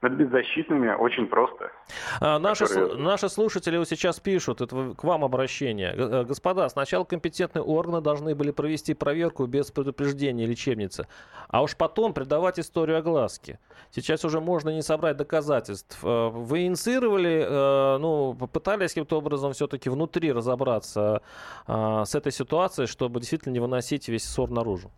Над 0.03 0.15
беззащитными 0.15 0.93
очень 0.99 1.27
просто. 1.27 1.71
А, 2.19 2.37
наши, 2.37 2.65
которые... 2.65 2.97
наши 2.97 3.29
слушатели 3.29 3.81
сейчас 3.85 4.19
пишут, 4.19 4.59
это 4.59 4.93
к 4.97 5.03
вам 5.05 5.23
обращение. 5.23 5.93
Э, 5.95 6.23
господа, 6.25 6.67
сначала 6.67 7.05
компетентные 7.05 7.63
органы 7.63 8.01
должны 8.01 8.35
были 8.35 8.51
провести 8.51 8.95
проверку 8.95 9.45
без 9.45 9.71
предупреждения 9.71 10.45
лечебницы, 10.45 11.07
а 11.47 11.63
уж 11.63 11.77
потом 11.77 12.13
придавать 12.13 12.59
историю 12.59 12.97
огласке. 12.97 13.59
Сейчас 13.91 14.25
уже 14.25 14.41
можно 14.41 14.71
не 14.71 14.81
собрать 14.81 15.15
доказательств. 15.15 16.03
Э, 16.03 16.27
вы 16.27 16.65
инициировали, 16.65 17.45
э, 17.47 17.97
ну, 17.99 18.35
попытались 18.37 18.89
каким-то 18.89 19.17
образом 19.19 19.53
все-таки 19.53 19.89
внутри 19.89 20.33
разобраться 20.33 21.21
с 21.65 22.13
этой 22.13 22.33
ситуацией, 22.33 22.87
чтобы 22.87 23.21
действительно 23.21 23.53
не 23.53 23.61
выносить 23.61 24.09
весь 24.09 24.25
ссор 24.25 24.49
наружу? 24.49 24.91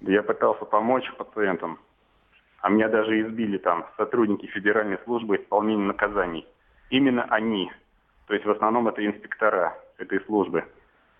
Я 0.00 0.24
пытался 0.24 0.64
помочь 0.64 1.04
пациентам 1.16 1.78
а 2.60 2.68
меня 2.68 2.88
даже 2.88 3.20
избили 3.20 3.58
там 3.58 3.86
сотрудники 3.96 4.46
Федеральной 4.46 4.98
службы 5.04 5.36
исполнения 5.36 5.84
наказаний. 5.84 6.46
Именно 6.90 7.24
они, 7.30 7.70
то 8.26 8.34
есть 8.34 8.46
в 8.46 8.50
основном 8.50 8.88
это 8.88 9.04
инспектора 9.04 9.76
этой 9.98 10.20
службы, 10.24 10.64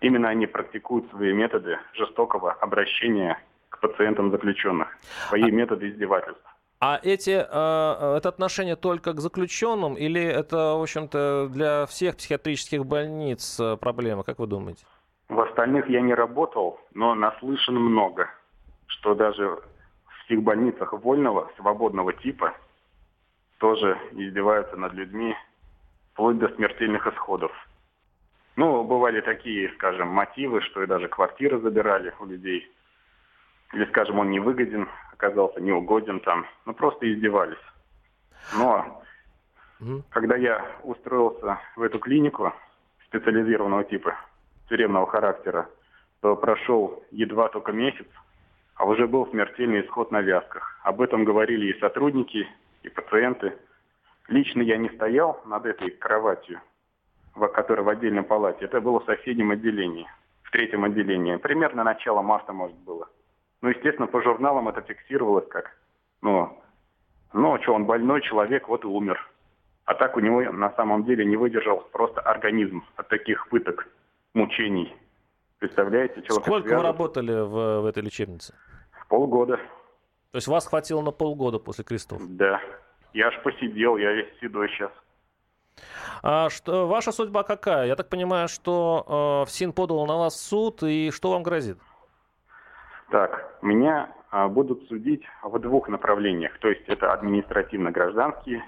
именно 0.01 0.29
они 0.29 0.47
практикуют 0.47 1.09
свои 1.09 1.33
методы 1.33 1.77
жестокого 1.93 2.51
обращения 2.53 3.37
к 3.69 3.79
пациентам 3.79 4.31
заключенных, 4.31 4.87
свои 5.27 5.43
а... 5.43 5.51
методы 5.51 5.89
издевательств. 5.89 6.43
А 6.81 6.97
эти, 7.03 7.31
э, 7.31 8.17
это 8.17 8.29
отношение 8.29 8.77
только 8.77 9.11
к 9.11 9.19
заключенным 9.19 9.95
или 9.95 10.21
это, 10.21 10.75
в 10.77 10.81
общем-то, 10.81 11.49
для 11.49 11.85
всех 11.87 12.15
психиатрических 12.15 12.85
больниц 12.85 13.59
э, 13.59 13.75
проблема, 13.75 14.23
как 14.23 14.39
вы 14.39 14.47
думаете? 14.47 14.85
В 15.27 15.41
остальных 15.41 15.89
я 15.89 15.99
не 15.99 16.13
работал, 16.13 16.79
но 16.93 17.15
наслышан 17.15 17.75
много, 17.75 18.29
что 18.87 19.13
даже 19.13 19.59
психбольницах 20.29 20.93
вольного, 20.93 21.51
свободного 21.57 22.13
типа 22.13 22.53
тоже 23.57 23.97
издеваются 24.11 24.77
над 24.77 24.93
людьми 24.93 25.35
вплоть 26.13 26.37
до 26.37 26.49
смертельных 26.49 27.07
исходов. 27.07 27.51
Ну, 28.55 28.83
бывали 28.83 29.21
такие, 29.21 29.71
скажем, 29.73 30.09
мотивы, 30.09 30.61
что 30.61 30.83
и 30.83 30.87
даже 30.87 31.07
квартиры 31.07 31.59
забирали 31.59 32.13
у 32.19 32.25
людей. 32.25 32.71
Или, 33.73 33.85
скажем, 33.85 34.19
он 34.19 34.29
невыгоден, 34.29 34.87
оказался 35.13 35.61
неугоден 35.61 36.19
там. 36.19 36.45
Ну, 36.65 36.73
просто 36.73 37.11
издевались. 37.11 37.57
Но 38.55 39.01
угу. 39.79 40.03
когда 40.11 40.35
я 40.35 40.63
устроился 40.83 41.57
в 41.75 41.81
эту 41.81 41.99
клинику 41.99 42.53
специализированного 43.05 43.83
типа, 43.85 44.15
тюремного 44.67 45.07
характера, 45.07 45.67
то 46.21 46.35
прошел 46.35 47.03
едва 47.11 47.49
только 47.49 47.71
месяц, 47.71 48.07
а 48.79 48.85
уже 48.85 49.07
был 49.07 49.27
смертельный 49.27 49.81
исход 49.81 50.09
на 50.09 50.21
вязках. 50.21 50.79
Об 50.83 51.01
этом 51.01 51.25
говорили 51.25 51.67
и 51.67 51.79
сотрудники, 51.81 52.47
и 52.81 52.87
пациенты. 52.87 53.57
Лично 54.29 54.61
я 54.61 54.77
не 54.77 54.87
стоял 54.91 55.41
над 55.45 55.65
этой 55.65 55.91
кроватью, 55.91 56.61
которая 57.53 57.83
в 57.83 57.89
отдельной 57.89 58.23
палате. 58.23 58.63
Это 58.63 58.79
было 58.79 59.01
в 59.01 59.05
соседнем 59.05 59.51
отделении, 59.51 60.07
в 60.43 60.51
третьем 60.51 60.85
отделении. 60.85 61.35
Примерно 61.35 61.83
начало 61.83 62.21
марта, 62.21 62.53
может, 62.53 62.77
было. 62.77 63.09
Ну, 63.61 63.67
естественно, 63.67 64.07
по 64.07 64.21
журналам 64.21 64.69
это 64.69 64.79
фиксировалось 64.79 65.49
как, 65.49 65.75
ну, 66.21 66.57
ну, 67.33 67.61
что, 67.61 67.73
он 67.73 67.83
больной 67.83 68.21
человек, 68.21 68.69
вот 68.69 68.85
и 68.85 68.87
умер. 68.87 69.19
А 69.83 69.93
так 69.93 70.15
у 70.15 70.21
него 70.21 70.41
на 70.53 70.71
самом 70.75 71.03
деле 71.03 71.25
не 71.25 71.35
выдержал 71.35 71.81
просто 71.91 72.21
организм 72.21 72.85
от 72.95 73.09
таких 73.09 73.49
пыток, 73.49 73.89
мучений. 74.33 74.95
Представляете? 75.57 76.21
Человек 76.21 76.45
Сколько 76.45 76.77
вы 76.77 76.83
работали 76.83 77.33
в, 77.33 77.81
в 77.81 77.85
этой 77.85 78.03
лечебнице? 78.03 78.53
Полгода. 79.09 79.57
То 79.57 80.35
есть 80.37 80.47
вас 80.47 80.67
хватило 80.67 81.01
на 81.01 81.11
полгода 81.11 81.59
после 81.59 81.83
крестов? 81.83 82.21
Да. 82.37 82.61
Я 83.13 83.27
аж 83.27 83.41
посидел, 83.43 83.97
я 83.97 84.13
весь 84.13 84.39
седой 84.39 84.69
сейчас. 84.69 84.91
А 86.21 86.49
что, 86.49 86.87
ваша 86.87 87.11
судьба 87.11 87.43
какая? 87.43 87.87
Я 87.87 87.95
так 87.95 88.09
понимаю, 88.09 88.47
что 88.47 89.43
э, 89.43 89.49
ФСИН 89.49 89.73
подал 89.73 90.05
на 90.05 90.17
вас 90.17 90.39
суд, 90.39 90.83
и 90.83 91.09
что 91.11 91.31
вам 91.31 91.43
грозит? 91.43 91.79
Так, 93.09 93.57
меня 93.63 94.13
э, 94.31 94.47
будут 94.47 94.87
судить 94.87 95.23
в 95.43 95.57
двух 95.59 95.87
направлениях. 95.87 96.57
То 96.59 96.67
есть 96.67 96.87
это 96.87 97.13
административно-гражданский 97.13 98.61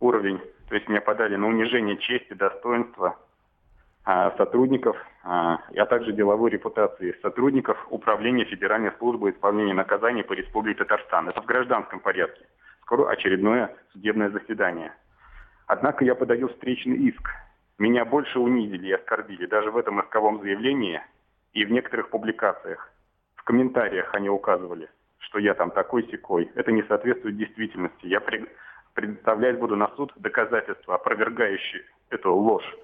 уровень. 0.00 0.40
То 0.68 0.76
есть 0.76 0.88
меня 0.88 1.02
подали 1.02 1.36
на 1.36 1.48
унижение 1.48 1.98
чести, 1.98 2.32
достоинства 2.32 3.08
а, 3.08 3.16
сотрудников, 4.04 4.96
а, 5.22 5.60
а 5.76 5.86
также 5.86 6.12
деловой 6.12 6.50
репутации 6.50 7.16
сотрудников 7.22 7.78
Управления 7.90 8.44
Федеральной 8.44 8.92
службы 8.98 9.30
исполнения 9.30 9.74
наказаний 9.74 10.24
по 10.24 10.32
Республике 10.32 10.80
Татарстан. 10.80 11.28
Это 11.28 11.40
в 11.40 11.46
гражданском 11.46 12.00
порядке. 12.00 12.44
Скоро 12.82 13.08
очередное 13.08 13.74
судебное 13.92 14.30
заседание. 14.30 14.92
Однако 15.66 16.04
я 16.04 16.14
подаю 16.14 16.48
встречный 16.48 16.96
иск. 16.96 17.28
Меня 17.78 18.04
больше 18.04 18.38
унизили 18.38 18.88
и 18.88 18.92
оскорбили 18.92 19.46
даже 19.46 19.70
в 19.70 19.76
этом 19.76 20.00
исковом 20.00 20.40
заявлении 20.40 21.00
и 21.52 21.64
в 21.64 21.70
некоторых 21.70 22.10
публикациях. 22.10 22.92
В 23.36 23.44
комментариях 23.44 24.14
они 24.14 24.28
указывали, 24.28 24.88
что 25.18 25.38
я 25.38 25.54
там 25.54 25.70
такой 25.70 26.06
секой. 26.10 26.50
Это 26.54 26.72
не 26.72 26.82
соответствует 26.82 27.36
действительности. 27.36 28.06
Я 28.06 28.20
предоставлять 28.94 29.58
буду 29.58 29.76
на 29.76 29.88
суд 29.96 30.12
доказательства, 30.16 30.96
опровергающие 30.96 31.82
эту 32.10 32.34
ложь. 32.34 32.76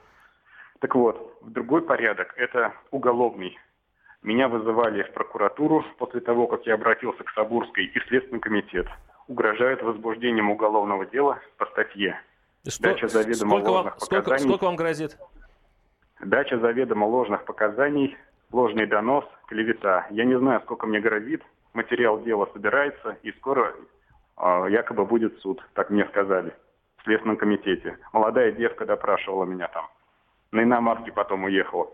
Так 0.80 0.94
вот, 0.94 1.38
в 1.40 1.50
другой 1.50 1.82
порядок 1.82 2.34
это 2.36 2.72
уголовный. 2.90 3.58
Меня 4.22 4.48
вызывали 4.48 5.02
в 5.02 5.12
прокуратуру 5.12 5.84
после 5.98 6.20
того, 6.20 6.46
как 6.46 6.66
я 6.66 6.74
обратился 6.74 7.24
к 7.24 7.30
Сабурской 7.30 7.86
и 7.86 8.00
Следственный 8.08 8.40
комитет. 8.40 8.86
Угрожают 9.26 9.82
возбуждением 9.82 10.50
уголовного 10.50 11.06
дела 11.06 11.40
по 11.56 11.66
статье. 11.66 12.20
Что, 12.66 12.82
Дача 12.82 13.08
заведомо 13.08 13.50
сколько 13.50 13.68
ложных 13.68 13.92
вам, 13.92 14.00
показаний. 14.00 14.24
Сколько, 14.24 14.38
сколько 14.38 14.64
вам 14.64 14.76
грозит? 14.76 15.18
Дача 16.20 16.58
заведомо 16.58 17.04
ложных 17.04 17.44
показаний, 17.44 18.16
ложный 18.52 18.86
донос, 18.86 19.24
клевета. 19.46 20.06
Я 20.10 20.24
не 20.24 20.38
знаю, 20.38 20.60
сколько 20.62 20.86
мне 20.86 21.00
грозит. 21.00 21.42
Материал 21.74 22.20
дела 22.22 22.48
собирается, 22.52 23.18
и 23.22 23.30
скоро 23.32 23.74
э, 24.36 24.66
якобы 24.70 25.04
будет 25.04 25.38
суд, 25.40 25.64
так 25.74 25.90
мне 25.90 26.04
сказали, 26.06 26.52
в 26.96 27.04
Следственном 27.04 27.36
комитете. 27.36 27.98
Молодая 28.12 28.52
девка 28.52 28.84
допрашивала 28.86 29.44
меня 29.44 29.68
там 29.68 29.88
на 30.52 30.62
иномарке 30.62 31.12
потом 31.12 31.44
уехала. 31.44 31.88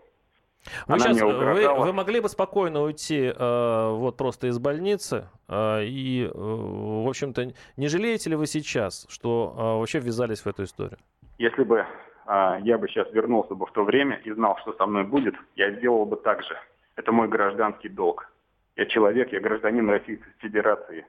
Вы, 0.87 0.99
сейчас, 0.99 1.21
вы, 1.21 1.85
вы 1.85 1.93
могли 1.93 2.19
бы 2.19 2.27
спокойно 2.27 2.81
уйти 2.81 3.31
э, 3.35 3.89
вот 3.91 4.17
просто 4.17 4.47
из 4.47 4.57
больницы 4.57 5.29
э, 5.47 5.83
и, 5.83 6.25
э, 6.25 6.31
в 6.33 7.07
общем-то, 7.07 7.53
не 7.77 7.87
жалеете 7.87 8.31
ли 8.31 8.35
вы 8.35 8.47
сейчас, 8.47 9.05
что 9.09 9.53
э, 9.55 9.61
вообще 9.79 9.99
ввязались 9.99 10.41
в 10.41 10.47
эту 10.47 10.63
историю? 10.63 10.97
Если 11.37 11.63
бы 11.63 11.85
э, 12.25 12.57
я 12.63 12.77
бы 12.79 12.87
сейчас 12.87 13.11
вернулся 13.13 13.53
бы 13.53 13.67
в 13.67 13.71
то 13.73 13.83
время 13.83 14.19
и 14.25 14.31
знал, 14.31 14.57
что 14.61 14.73
со 14.73 14.87
мной 14.87 15.03
будет, 15.03 15.35
я 15.55 15.71
сделал 15.71 16.05
бы 16.05 16.15
так 16.17 16.41
же. 16.43 16.57
Это 16.95 17.11
мой 17.11 17.27
гражданский 17.27 17.89
долг. 17.89 18.27
Я 18.75 18.87
человек, 18.87 19.31
я 19.31 19.39
гражданин 19.39 19.87
Российской 19.89 20.31
Федерации 20.39 21.05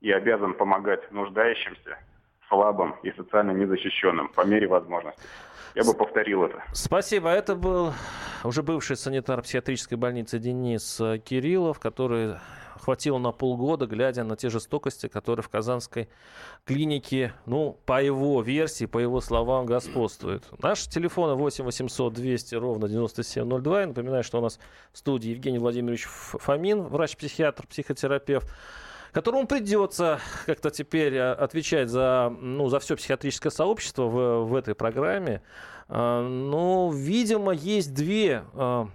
и 0.00 0.12
обязан 0.12 0.54
помогать 0.54 1.10
нуждающимся, 1.10 1.98
слабым 2.52 2.94
и 3.02 3.10
социально 3.12 3.52
незащищенным 3.52 4.28
по 4.28 4.44
мере 4.44 4.68
возможности. 4.68 5.22
Я 5.74 5.84
бы 5.84 5.94
повторил 5.94 6.44
это. 6.44 6.62
Спасибо. 6.72 7.30
Это 7.30 7.56
был 7.56 7.94
уже 8.44 8.62
бывший 8.62 8.96
санитар 8.96 9.40
психиатрической 9.40 9.96
больницы 9.96 10.38
Денис 10.38 11.00
Кириллов, 11.24 11.80
который 11.80 12.34
хватило 12.78 13.18
на 13.18 13.32
полгода, 13.32 13.86
глядя 13.86 14.24
на 14.24 14.36
те 14.36 14.50
жестокости, 14.50 15.06
которые 15.06 15.42
в 15.42 15.48
Казанской 15.48 16.08
клинике, 16.66 17.32
ну, 17.46 17.78
по 17.86 18.02
его 18.02 18.42
версии, 18.42 18.86
по 18.86 18.98
его 18.98 19.20
словам, 19.20 19.66
господствуют. 19.66 20.44
Наши 20.60 20.90
телефоны 20.90 21.34
8 21.34 21.64
800 21.64 22.12
200 22.12 22.54
ровно 22.56 22.88
9702. 22.88 23.80
Я 23.80 23.86
напоминаю, 23.86 24.24
что 24.24 24.38
у 24.38 24.42
нас 24.42 24.58
в 24.92 24.98
студии 24.98 25.30
Евгений 25.30 25.58
Владимирович 25.58 26.04
Фомин, 26.06 26.82
врач-психиатр, 26.82 27.66
психотерапевт 27.66 28.48
которому 29.12 29.46
придется 29.46 30.18
как-то 30.46 30.70
теперь 30.70 31.14
э, 31.14 31.32
отвечать 31.32 31.88
за, 31.88 32.34
ну, 32.40 32.68
за 32.68 32.80
все 32.80 32.96
психиатрическое 32.96 33.50
сообщество 33.50 34.04
в, 34.04 34.44
в 34.46 34.54
этой 34.54 34.74
программе. 34.74 35.42
А, 35.88 36.26
но, 36.26 36.90
видимо, 36.92 37.52
есть 37.52 37.92
две 37.94 38.44
а, 38.54 38.88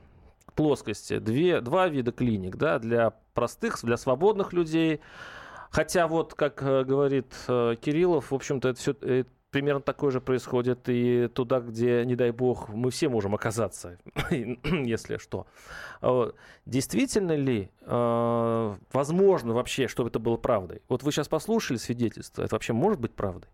плоскости, 0.56 1.20
две, 1.20 1.62
два 1.62 1.88
вида 1.88 2.12
клиник 2.12 2.56
да, 2.56 2.80
для 2.80 3.14
простых, 3.34 3.78
для 3.84 3.98
свободных 3.98 4.54
людей. 4.54 5.00
Хотя 5.70 6.08
вот, 6.08 6.34
как 6.34 6.64
э, 6.64 6.84
говорит 6.84 7.34
э, 7.48 7.76
Кириллов, 7.80 8.32
в 8.32 8.36
общем-то, 8.36 8.70
это 8.70 8.80
все 8.80 9.26
примерно 9.52 9.82
такое 9.82 10.12
же 10.12 10.22
происходит 10.22 10.90
и 10.90 11.28
туда, 11.34 11.60
где, 11.60 12.06
не 12.06 12.16
дай 12.16 12.32
бог, 12.32 12.70
мы 12.70 12.92
все 12.92 13.10
можем 13.10 13.36
оказаться, 13.36 13.98
если 14.30 15.18
что. 15.18 15.48
А 16.02 16.32
действительно 16.66 17.36
ли 17.36 17.70
э, 17.82 18.76
возможно 18.92 19.54
вообще, 19.54 19.88
чтобы 19.88 20.10
это 20.10 20.20
было 20.20 20.38
правдой? 20.38 20.82
Вот 20.90 21.04
вы 21.04 21.12
сейчас 21.12 21.28
послушали 21.28 21.78
свидетельство, 21.78 22.44
это 22.44 22.56
вообще 22.56 22.74
может 22.74 23.00
быть 23.00 23.14
правдой? 23.14 23.50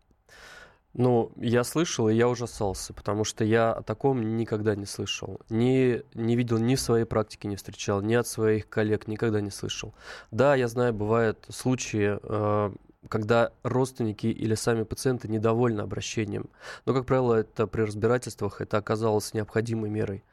Ну, 0.96 1.32
я 1.38 1.63
слышал, 1.63 2.08
и 2.08 2.13
я 2.13 2.30
ужасался, 2.30 2.94
потому 2.94 3.24
что 3.24 3.44
я 3.44 3.74
о 3.74 3.82
таком 3.82 4.38
никогда 4.38 4.76
не 4.76 4.86
слышал. 4.86 5.41
Ни, 5.50 6.04
не 6.13 6.36
видел 6.36 6.60
ни 6.60 6.76
в 6.76 6.80
своей 6.80 7.06
практике, 7.06 7.48
не 7.48 7.56
встречал, 7.56 8.02
ни 8.02 8.13
от 8.13 8.28
своих 8.28 8.70
коллег 8.70 9.08
никогда 9.08 9.41
не 9.41 9.50
слышал. 9.50 9.96
Да, 10.30 10.54
я 10.54 10.67
знаю, 10.67 10.94
бывают 10.94 11.48
случаи, 11.50 12.20
э, 12.22 12.72
когда 13.10 13.52
родственники 13.63 14.28
или 14.28 14.56
сами 14.56 14.84
пациенты 14.84 15.28
недовольны 15.28 15.82
обращением. 15.82 16.50
Но, 16.86 16.94
как 16.94 17.06
правило, 17.06 17.36
это 17.36 17.68
при 17.68 17.82
разбирательствах 17.82 18.62
это 18.62 18.78
оказалось 18.78 19.34
необходимой 19.34 19.89
мерой. 19.89 20.24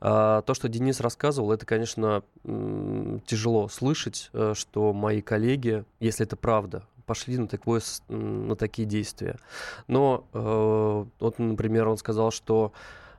А, 0.00 0.42
то, 0.42 0.54
что 0.54 0.68
Денис 0.68 1.00
рассказывал, 1.00 1.52
это, 1.52 1.66
конечно, 1.66 2.22
тяжело 2.44 3.68
слышать, 3.68 4.30
э, 4.32 4.54
что 4.54 4.92
мои 4.92 5.20
коллеги, 5.20 5.84
если 6.00 6.24
это 6.24 6.36
правда, 6.36 6.84
пошли 7.06 7.38
на, 7.38 7.46
такое, 7.46 7.80
на 8.08 8.56
такие 8.56 8.86
действия. 8.86 9.38
Но, 9.86 10.26
э, 10.32 11.04
вот, 11.20 11.38
например, 11.38 11.88
он 11.88 11.96
сказал, 11.96 12.30
что 12.30 12.72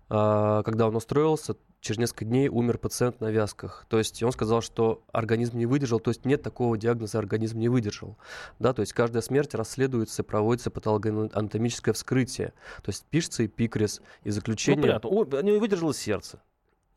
э, 0.10 0.62
когда 0.66 0.88
он 0.88 0.96
устроился, 0.96 1.56
через 1.88 2.00
несколько 2.00 2.26
дней 2.26 2.50
умер 2.50 2.80
пациент 2.80 3.22
на 3.22 3.32
вязках. 3.32 3.86
То 3.88 3.98
есть 3.98 4.22
он 4.22 4.32
сказал, 4.34 4.62
что 4.62 5.04
организм 5.14 5.58
не 5.58 5.66
выдержал, 5.66 6.00
то 6.02 6.12
есть 6.12 6.26
нет 6.26 6.42
такого 6.44 6.78
диагноза 6.78 7.18
организм 7.18 7.60
не 7.60 7.70
выдержал. 7.70 8.18
Да, 8.60 8.74
то 8.74 8.82
есть 8.82 8.92
каждая 8.92 9.22
смерть 9.22 9.56
расследуется, 9.56 10.24
проводится 10.24 10.70
патологоанатомическое 10.70 11.94
вскрытие. 11.94 12.54
То 12.84 12.90
есть 12.90 13.06
пишется 13.06 13.44
и 13.44 13.48
пикрис, 13.48 14.02
и 14.24 14.32
заключение. 14.32 15.00
Ну, 15.02 15.02
понятно. 15.02 15.42
Не 15.42 15.58
выдержало 15.58 15.94
сердце. 15.94 16.42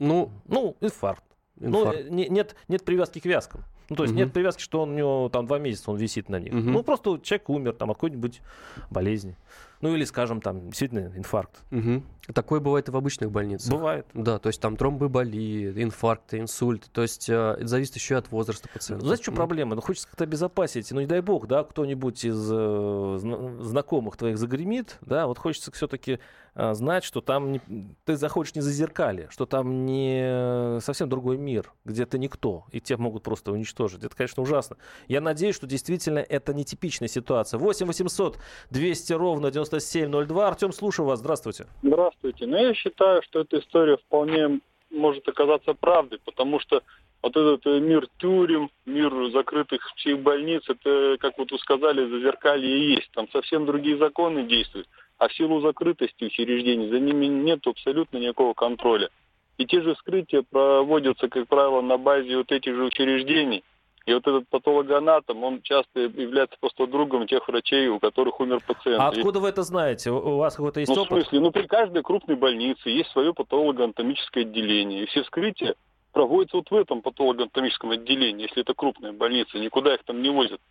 Ну, 0.01 0.33
ну 0.49 0.77
инфаркт. 0.81 1.25
Ну, 1.57 1.83
инфаркт. 1.83 2.11
Ну, 2.11 2.17
нет, 2.17 2.57
нет 2.67 2.85
привязки 2.85 3.21
к 3.21 3.25
вязкам. 3.27 3.65
Ну, 3.91 3.97
то 3.97 4.05
есть 4.05 4.15
угу. 4.15 4.21
нет 4.21 4.33
привязки, 4.33 4.63
что 4.63 4.83
он 4.83 4.91
у 4.91 4.95
него 4.95 5.29
там 5.29 5.47
два 5.47 5.59
месяца 5.59 5.91
он 5.91 5.97
висит 5.99 6.29
на 6.29 6.39
них. 6.39 6.55
Угу. 6.55 6.63
Ну, 6.63 6.83
просто 6.83 7.19
человек 7.23 7.51
умер 7.51 7.73
там 7.75 7.91
от 7.91 7.97
какой-нибудь 7.97 8.41
болезни. 8.89 9.37
Ну 9.81 9.95
или, 9.95 10.05
скажем, 10.05 10.41
там 10.41 10.67
действительно 10.69 11.11
инфаркт. 11.17 11.63
Угу. 11.73 12.03
Такое 12.35 12.61
бывает 12.61 12.89
и 12.89 12.93
в 12.93 12.97
обычных 12.97 13.33
больницах. 13.33 13.73
Бывает. 13.73 14.07
Да, 14.13 14.39
то 14.39 14.49
есть 14.49 14.61
там 14.61 14.77
тромбоэболии, 14.77 15.83
инфаркты, 15.83 16.39
инсульты. 16.39 16.89
То 16.93 17.03
есть 17.03 17.29
э, 17.31 17.57
это 17.59 17.67
зависит 17.67 17.97
еще 17.97 18.17
от 18.17 18.31
возраста 18.31 18.69
пациента. 18.73 19.03
Ну, 19.03 19.09
знаете, 19.09 19.25
что 19.25 19.33
проблема? 19.33 19.75
Ну, 19.75 19.81
хочется 19.81 20.07
как-то 20.07 20.25
обезопасить. 20.25 20.93
Ну, 20.93 21.01
не 21.01 21.07
дай 21.07 21.23
бог, 21.23 21.47
да, 21.47 21.65
кто-нибудь 21.65 22.25
из 22.25 22.49
э, 22.53 23.19
знакомых 23.63 24.17
твоих 24.19 24.39
загремит, 24.39 24.99
да, 25.01 25.27
вот 25.27 25.39
хочется 25.39 25.73
все-таки 25.73 26.21
знать, 26.73 27.05
что 27.05 27.21
там 27.21 27.53
не, 27.53 27.61
ты 28.05 28.17
заходишь 28.17 28.55
не 28.55 28.61
за 28.61 28.71
зеркали, 28.71 29.29
что 29.31 29.47
там 29.47 29.87
не 29.87 30.81
совсем 30.81 31.09
другой 31.09 31.37
мир, 31.37 31.73
где 31.85 32.07
ты 32.07 32.19
никто, 32.19 32.65
и 32.73 32.81
тебя 32.81 32.99
могут 32.99 33.23
просто 33.23 33.53
уничтожить. 33.53 34.05
Это, 34.05 34.15
конечно, 34.15 34.43
ужасно. 34.43 34.77
Я 35.09 35.21
надеюсь, 35.21 35.57
что 35.57 35.67
действительно 35.67 36.19
это 36.19 36.55
нетипичная 36.55 37.09
ситуация. 37.09 37.59
8 37.59 37.87
800 37.87 38.39
200 38.71 39.13
ровно 39.15 39.51
9702. 39.51 40.49
Артем, 40.49 40.73
слушаю 40.73 41.07
вас. 41.07 41.21
Здравствуйте. 41.21 41.67
Здравствуйте. 41.83 42.47
Но 42.47 42.59
я 42.59 42.75
считаю, 42.75 43.23
что 43.23 43.41
эта 43.41 43.59
история 43.59 43.97
вполне 43.97 44.61
может 44.91 45.27
оказаться 45.29 45.75
правдой, 45.75 46.19
потому 46.25 46.61
что 46.61 46.83
вот 47.23 47.37
этот 47.37 47.67
э, 47.67 47.81
мир 47.81 48.09
тюрем, 48.19 48.71
мир 48.87 49.13
закрытых 49.31 49.83
психбольниц, 49.97 50.63
это, 50.69 51.17
как 51.21 51.39
вот 51.39 51.53
вы 51.53 51.59
сказали, 51.59 52.09
зазеркалье 52.09 52.69
и 52.69 52.95
есть. 52.95 53.11
Там 53.13 53.29
совсем 53.31 53.67
другие 53.67 53.99
законы 53.99 54.45
действуют. 54.45 54.89
А 55.21 55.29
в 55.29 55.35
силу 55.35 55.61
закрытости 55.61 56.25
учреждений 56.25 56.89
за 56.89 56.99
ними 56.99 57.27
нет 57.27 57.67
абсолютно 57.67 58.17
никакого 58.17 58.55
контроля. 58.55 59.11
И 59.59 59.67
те 59.67 59.83
же 59.83 59.95
вскрытия 59.95 60.43
проводятся, 60.51 61.29
как 61.29 61.47
правило, 61.47 61.83
на 61.83 61.99
базе 61.99 62.39
вот 62.39 62.51
этих 62.51 62.75
же 62.75 62.85
учреждений. 62.85 63.63
И 64.07 64.15
вот 64.15 64.27
этот 64.27 64.49
патологоанатом, 64.49 65.45
он 65.45 65.61
часто 65.61 66.01
является 66.01 66.57
просто 66.59 66.87
другом 66.87 67.27
тех 67.27 67.47
врачей, 67.47 67.89
у 67.89 67.99
которых 67.99 68.41
умер 68.41 68.61
пациент. 68.67 68.99
А 68.99 69.09
откуда 69.09 69.41
вы 69.41 69.51
это 69.51 69.63
знаете? 69.63 70.11
У 70.11 70.39
вас 70.39 70.57
какой-то 70.57 70.81
есть 70.81 70.91
ну, 70.91 71.03
опыт? 71.03 71.11
В 71.11 71.21
смысле? 71.21 71.41
Ну, 71.41 71.51
при 71.51 71.67
каждой 71.67 72.03
крупной 72.03 72.37
больнице 72.37 72.89
есть 72.89 73.11
свое 73.11 73.35
патологоанатомическое 73.35 74.45
отделение. 74.45 75.03
И 75.03 75.07
все 75.07 75.23
вскрытия 75.23 75.75
проводятся 76.13 76.57
вот 76.57 76.71
в 76.71 76.75
этом 76.75 77.03
патологоанатомическом 77.03 77.91
отделении, 77.91 78.45
если 78.45 78.63
это 78.63 78.73
крупная 78.73 79.13
больница. 79.13 79.59
Никуда 79.59 79.95
их 79.97 80.03
там 80.05 80.23
не 80.23 80.31
возят. 80.31 80.63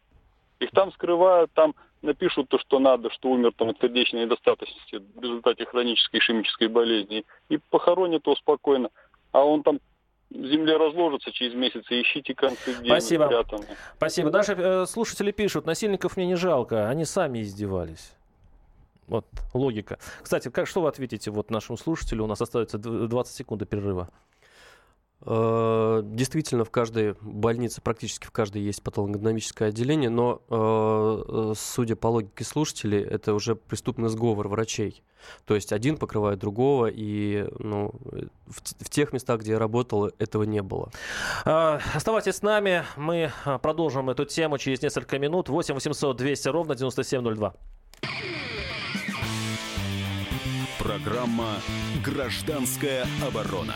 Их 0.60 0.72
там 0.72 0.92
скрывают, 0.94 1.52
там 1.54 1.76
напишут 2.02 2.50
то, 2.50 2.60
что 2.60 2.80
надо, 2.80 3.10
что 3.12 3.30
умер 3.30 3.52
там 3.56 3.70
от 3.70 3.80
сердечной 3.80 4.26
недостаточности 4.26 5.02
в 5.16 5.22
результате 5.22 5.66
хронической 5.66 6.20
ишемической 6.20 6.68
болезни. 6.68 7.26
И 7.50 7.58
похоронят 7.58 8.26
его 8.26 8.36
спокойно. 8.36 8.90
А 9.32 9.44
он 9.44 9.64
там 9.64 9.80
земле 10.32 10.78
разложится 10.78 11.32
через 11.32 11.56
месяц, 11.56 11.84
и 11.90 12.02
ищите 12.02 12.36
концы 12.36 12.74
где 12.80 12.90
Спасибо. 12.90 13.26
Спрятаны. 13.26 13.66
Спасибо. 13.98 14.32
Наши 14.32 14.54
э, 14.54 14.86
слушатели 14.86 15.32
пишут, 15.32 15.66
насильников 15.66 16.18
мне 16.18 16.28
не 16.28 16.36
жалко, 16.36 16.88
они 16.88 17.06
сами 17.06 17.42
издевались. 17.42 18.14
Вот 19.08 19.26
логика. 19.56 19.98
Кстати, 20.22 20.50
как, 20.50 20.68
что 20.68 20.82
вы 20.82 20.88
ответите 20.88 21.32
вот 21.32 21.50
нашему 21.50 21.78
слушателю? 21.78 22.26
У 22.26 22.28
нас 22.28 22.42
остается 22.42 22.78
20 22.78 23.36
секунд 23.36 23.60
до 23.60 23.66
перерыва. 23.66 24.10
Э, 25.26 26.02
действительно, 26.04 26.64
в 26.64 26.72
каждой 26.72 27.16
больнице, 27.22 27.82
практически 27.82 28.26
в 28.26 28.32
каждой 28.32 28.62
есть 28.62 28.82
патологоанатомическое 28.82 29.70
отделение, 29.70 30.10
но, 30.10 30.42
э, 30.50 31.54
судя 31.58 31.96
по 31.96 32.08
логике 32.08 32.44
слушателей, 32.46 33.02
это 33.04 33.34
уже 33.34 33.56
преступный 33.56 34.10
сговор 34.10 34.48
врачей. 34.48 35.04
То 35.46 35.56
есть 35.56 35.74
один 35.74 35.98
покрывает 35.98 36.40
другого, 36.40 36.88
и 36.88 37.46
ну, 37.60 37.92
в, 38.48 38.62
в 38.62 38.90
тех 38.90 39.12
местах, 39.12 39.42
где 39.42 39.52
я 39.52 39.60
работал, 39.60 40.10
этого 40.18 40.44
не 40.44 40.62
было. 40.62 40.92
Оставайтесь 41.44 42.36
с 42.36 42.42
нами, 42.42 42.86
мы 42.96 43.32
продолжим 43.62 44.10
эту 44.10 44.24
тему 44.24 44.58
через 44.58 44.82
несколько 44.82 45.20
минут. 45.20 45.50
8 45.50 45.74
800 45.74 46.16
200 46.16 46.48
ровно 46.48 46.76
9702. 46.76 47.54
Программа 50.80 51.58
«Гражданская 52.06 53.06
оборона». 53.28 53.76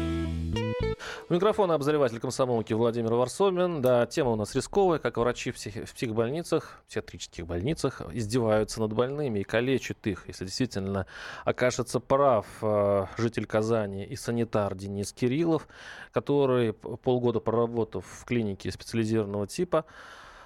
У 1.31 1.33
микрофона 1.33 1.75
обозреватель 1.75 2.19
комсомолки 2.19 2.73
Владимир 2.73 3.13
Варсобин. 3.13 3.81
Да, 3.81 4.05
тема 4.05 4.31
у 4.31 4.35
нас 4.35 4.53
рисковая, 4.53 4.99
как 4.99 5.15
врачи 5.15 5.51
в, 5.51 5.55
псих... 5.55 5.75
в 5.75 5.93
психбольницах, 5.93 6.81
психиатрических 6.89 7.47
больницах 7.47 8.01
издеваются 8.11 8.81
над 8.81 8.91
больными 8.91 9.39
и 9.39 9.43
калечат 9.43 10.05
их. 10.07 10.27
Если 10.27 10.43
действительно 10.43 11.05
окажется 11.45 12.01
прав 12.01 12.45
э, 12.61 13.05
житель 13.17 13.45
Казани 13.45 14.03
и 14.03 14.17
санитар 14.17 14.75
Денис 14.75 15.13
Кириллов, 15.13 15.69
который 16.11 16.73
полгода 16.73 17.39
проработав 17.39 18.03
в 18.05 18.25
клинике 18.25 18.69
специализированного 18.69 19.47
типа, 19.47 19.85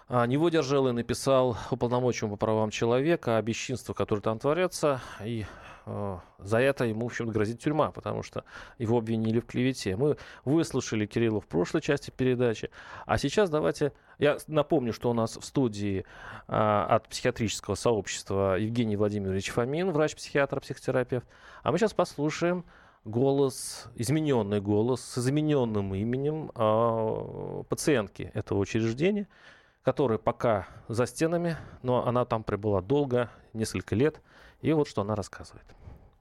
не 0.09 0.37
выдержал 0.37 0.87
и 0.87 0.91
написал 0.91 1.57
уполномоченному 1.71 2.37
по 2.37 2.45
правам 2.45 2.69
человека 2.69 3.37
о 3.37 3.41
бесчинствах, 3.41 3.97
которые 3.97 4.21
там 4.21 4.39
творятся, 4.39 5.01
и 5.23 5.45
Э, 5.85 6.17
за 6.39 6.59
это 6.59 6.85
ему, 6.85 7.03
в 7.03 7.05
общем 7.05 7.29
грозит 7.29 7.59
тюрьма, 7.59 7.91
потому 7.91 8.23
что 8.23 8.43
его 8.77 8.97
обвинили 8.97 9.39
в 9.39 9.45
клевете. 9.45 9.95
Мы 9.95 10.17
выслушали 10.43 11.05
Кирилла 11.05 11.41
в 11.41 11.47
прошлой 11.47 11.81
части 11.81 12.11
передачи, 12.11 12.69
а 13.05 13.17
сейчас 13.17 13.49
давайте... 13.49 13.93
Я 14.17 14.37
напомню, 14.47 14.93
что 14.93 15.09
у 15.09 15.13
нас 15.13 15.35
в 15.35 15.43
студии 15.43 16.05
а, 16.47 16.85
от 16.85 17.09
психиатрического 17.09 17.75
сообщества 17.75 18.57
Евгений 18.57 18.95
Владимирович 18.95 19.49
Фомин, 19.49 19.91
врач-психиатр, 19.91 20.61
психотерапевт. 20.61 21.27
А 21.63 21.71
мы 21.71 21.77
сейчас 21.77 21.93
послушаем 21.93 22.63
голос, 23.03 23.87
измененный 23.95 24.61
голос 24.61 25.01
с 25.01 25.17
измененным 25.17 25.93
именем 25.93 26.49
э, 26.55 27.63
пациентки 27.67 28.31
этого 28.33 28.59
учреждения, 28.59 29.27
которая 29.85 30.17
пока 30.17 30.67
за 30.87 31.05
стенами, 31.05 31.57
но 31.83 32.07
она 32.07 32.25
там 32.25 32.43
пребыла 32.43 32.81
долго, 32.81 33.29
несколько 33.53 33.95
лет. 33.95 34.19
И 34.61 34.73
вот 34.73 34.87
что 34.87 35.01
она 35.01 35.15
рассказывает 35.15 35.74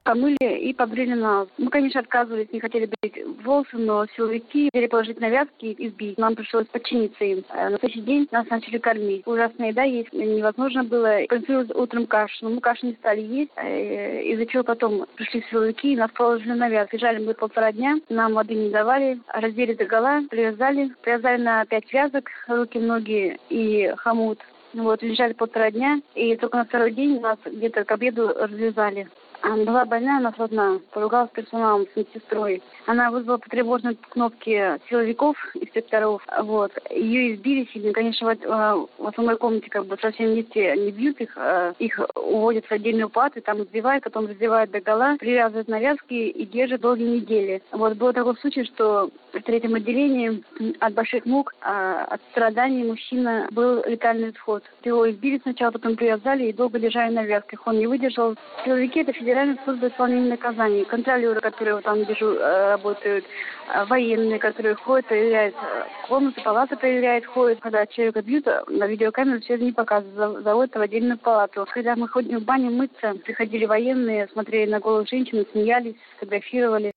помыли 0.05 0.59
и 0.59 0.73
побрили 0.73 1.15
нас. 1.15 1.47
Мы, 1.57 1.69
конечно, 1.69 1.99
отказывались, 1.99 2.51
не 2.53 2.59
хотели 2.59 2.89
брить 3.01 3.19
волосы, 3.43 3.77
но 3.77 4.05
силовики 4.15 4.69
хотели 4.71 4.87
положить 4.87 5.19
навязки 5.19 5.65
и 5.65 5.87
избить. 5.87 6.17
Нам 6.17 6.35
пришлось 6.35 6.67
подчиниться 6.67 7.25
им. 7.25 7.43
Э, 7.49 7.69
на 7.69 7.79
следующий 7.79 8.01
день 8.01 8.27
нас 8.31 8.47
начали 8.49 8.77
кормить. 8.77 9.23
Ужасная 9.25 9.69
еда 9.69 9.83
есть 9.83 10.13
невозможно 10.13 10.83
было. 10.83 11.25
Приносилось 11.27 11.71
утром 11.71 12.05
кашу, 12.05 12.35
но 12.41 12.49
мы 12.51 12.61
кашу 12.61 12.85
не 12.85 12.93
стали 12.93 13.21
есть, 13.21 13.51
э, 13.55 14.23
из-за 14.23 14.45
чего 14.45 14.63
потом 14.63 15.05
пришли 15.15 15.43
силовики 15.49 15.93
и 15.93 15.97
нас 15.97 16.11
положили 16.11 16.49
на 16.49 16.55
навязки. 16.55 16.95
Лежали 16.95 17.25
мы 17.25 17.33
полтора 17.33 17.71
дня, 17.71 17.95
нам 18.09 18.33
воды 18.33 18.53
не 18.53 18.69
давали, 18.69 19.19
раздели 19.27 19.73
до 19.73 19.85
гола, 19.85 20.21
привязали, 20.29 20.91
привязали 21.01 21.41
на 21.41 21.65
пять 21.65 21.91
вязок, 21.91 22.29
руки, 22.47 22.77
ноги 22.77 23.37
и 23.49 23.91
хомут. 23.97 24.39
Вот, 24.73 25.01
лежали 25.01 25.33
полтора 25.33 25.71
дня, 25.71 26.01
и 26.15 26.35
только 26.35 26.57
на 26.57 26.65
второй 26.65 26.91
день 26.91 27.21
нас 27.21 27.37
где-то 27.45 27.85
к 27.85 27.91
обеду 27.91 28.27
развязали. 28.27 29.07
Была 29.45 29.85
больная, 29.85 30.17
она 30.17 30.33
одна, 30.35 30.79
поругалась 30.91 31.29
с 31.29 31.33
персоналом, 31.33 31.85
с 31.93 31.95
медсестрой. 31.95 32.63
Она 32.87 33.11
вызвала 33.11 33.37
по 33.37 33.47
тревожной 33.47 33.95
кнопке 34.09 34.79
силовиков, 34.89 35.37
инспекторов. 35.53 36.25
Вот. 36.41 36.71
Ее 36.89 37.35
избили 37.35 37.67
сильно. 37.71 37.93
Конечно, 37.93 38.27
в, 38.27 38.29
э, 38.31 38.85
в 38.97 39.07
основной 39.07 39.37
комнате 39.37 39.69
как 39.69 39.85
бы 39.85 39.97
совсем 40.01 40.31
вместе 40.31 40.75
не 40.75 40.91
бьют 40.91 41.21
их. 41.21 41.33
Э, 41.37 41.73
их 41.77 41.99
уводят 42.15 42.65
в 42.65 42.71
отдельную 42.71 43.09
палату, 43.09 43.41
там 43.41 43.61
избивают, 43.61 44.03
потом 44.03 44.27
раздевают 44.27 44.71
до 44.71 44.81
гола, 44.81 45.15
привязывают 45.19 45.67
навязки 45.67 46.13
и 46.13 46.45
держат 46.45 46.81
долгие 46.81 47.19
недели. 47.19 47.61
Вот 47.71 47.97
был 47.97 48.13
такой 48.13 48.35
случай, 48.37 48.63
что 48.65 49.09
в 49.31 49.41
третьем 49.41 49.75
отделении 49.75 50.43
от 50.79 50.93
больших 50.93 51.25
мук, 51.25 51.53
а, 51.61 52.05
от 52.05 52.21
страданий 52.31 52.83
мужчина 52.83 53.47
был 53.51 53.83
летальный 53.85 54.31
исход. 54.31 54.63
Его 54.83 55.09
избили 55.09 55.39
сначала, 55.43 55.71
потом 55.71 55.95
привязали 55.95 56.47
и 56.47 56.53
долго 56.53 56.79
держали 56.79 57.13
на 57.13 57.23
вязках. 57.23 57.65
Он 57.67 57.77
не 57.77 57.87
выдержал. 57.87 58.35
Силовики– 58.63 58.99
это 59.01 59.13
Федеральная 59.35 59.61
служба 59.65 59.89
исполнения 59.89 60.29
наказаний. 60.29 60.85
Контролеры, 60.85 61.41
которые 61.41 61.81
там 61.81 62.05
дежу, 62.05 62.35
э, 62.35 62.69
работают, 62.69 63.25
э, 63.67 63.83
военные, 63.83 64.39
которые 64.39 64.75
ходят, 64.75 65.07
проверяют 65.07 65.53
э, 65.55 66.07
комнаты, 66.07 66.41
палаты 66.41 66.77
проверяют, 66.77 67.25
ходят. 67.25 67.59
Когда 67.59 67.85
человека 67.85 68.21
бьют, 68.21 68.45
на 68.45 68.87
видеокамеру 68.87 69.41
все 69.41 69.55
это 69.55 69.65
не 69.65 69.73
показывают, 69.73 70.41
заводят 70.41 70.73
в 70.73 70.79
отдельную 70.79 71.17
палату. 71.17 71.67
Когда 71.73 71.97
мы 71.97 72.07
ходим 72.07 72.39
в 72.39 72.45
баню 72.45 72.71
мыться, 72.71 73.15
приходили 73.25 73.65
военные, 73.65 74.29
смотрели 74.29 74.71
на 74.71 74.79
голых 74.79 75.09
женщин, 75.09 75.45
смеялись, 75.51 75.97
фотографировали. 76.13 76.93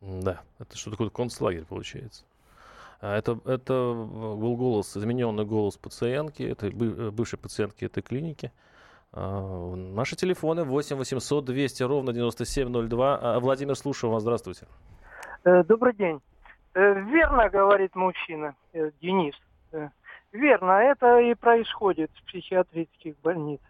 Да, 0.00 0.40
это 0.58 0.78
что 0.78 0.92
такое 0.92 1.10
концлагерь 1.10 1.66
получается. 1.68 2.24
А 3.02 3.18
это, 3.18 3.38
это 3.44 3.72
был 3.74 4.56
голос, 4.56 4.96
измененный 4.96 5.44
голос 5.44 5.76
пациентки, 5.76 6.42
это 6.42 6.70
бывшей 6.70 7.38
пациентки 7.38 7.84
этой 7.84 8.02
клиники. 8.02 8.50
А, 9.12 9.74
наши 9.74 10.14
телефоны 10.16 10.64
8 10.64 10.96
800 10.96 11.44
200 11.44 11.82
ровно 11.82 12.12
9702. 12.12 13.18
А, 13.20 13.40
Владимир, 13.40 13.74
слушаю 13.74 14.12
вас. 14.12 14.22
Здравствуйте. 14.22 14.66
Э, 15.44 15.64
добрый 15.64 15.94
день. 15.94 16.20
Э, 16.74 17.00
верно 17.00 17.48
говорит 17.48 17.94
мужчина, 17.96 18.54
э, 18.72 18.90
Денис. 19.00 19.34
Верно, 20.32 20.72
это 20.72 21.18
и 21.18 21.34
происходит 21.34 22.10
в 22.14 22.24
психиатрических 22.26 23.16
больницах. 23.20 23.66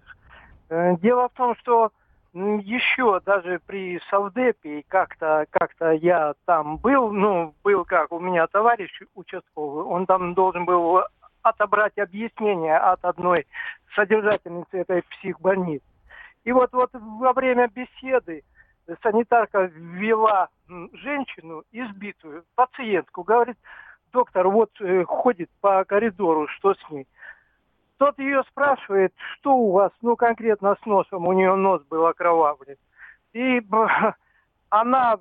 Дело 0.69 1.31
в 1.31 1.33
том, 1.33 1.57
что 1.57 1.91
еще 2.35 3.19
даже 3.25 3.61
при 3.67 3.99
Савдепе 4.11 4.85
как-то 4.87 5.47
как-то 5.51 5.93
я 5.93 6.35
там 6.45 6.77
был, 6.77 7.13
ну, 7.13 7.55
был 7.65 7.87
как, 7.87 8.13
у 8.13 8.21
меня 8.21 8.47
товарищ 8.47 8.91
участковый, 9.15 9.85
он 9.85 10.05
там 10.05 10.35
должен 10.35 10.67
был 10.67 11.03
отобрать 11.43 11.99
объяснение 11.99 12.77
от 12.77 13.05
одной 13.05 13.47
содержательницы 13.95 14.79
этой 14.79 15.03
психбольницы. 15.03 15.85
И 16.45 16.53
вот, 16.53 16.73
вот 16.73 16.91
во 16.93 17.33
время 17.33 17.69
беседы 17.69 18.43
санитарка 19.03 19.71
ввела 19.73 20.49
женщину 20.69 21.63
избитую, 21.73 22.45
пациентку, 22.55 23.23
говорит, 23.23 23.57
доктор 24.13 24.49
вот 24.49 24.71
э, 24.81 25.05
ходит 25.05 25.51
по 25.61 25.85
коридору, 25.85 26.49
что 26.49 26.75
с 26.75 26.91
ней? 26.91 27.07
Тот 27.99 28.19
ее 28.19 28.43
спрашивает, 28.49 29.13
что 29.35 29.55
у 29.55 29.73
вас, 29.73 29.93
ну 30.01 30.17
конкретно 30.17 30.77
с 30.83 30.87
носом, 30.87 31.27
у 31.27 31.33
нее 31.33 31.55
нос 31.55 31.83
был 31.91 32.07
окровавлен. 32.07 32.77
И 33.33 33.61
она 34.71 35.19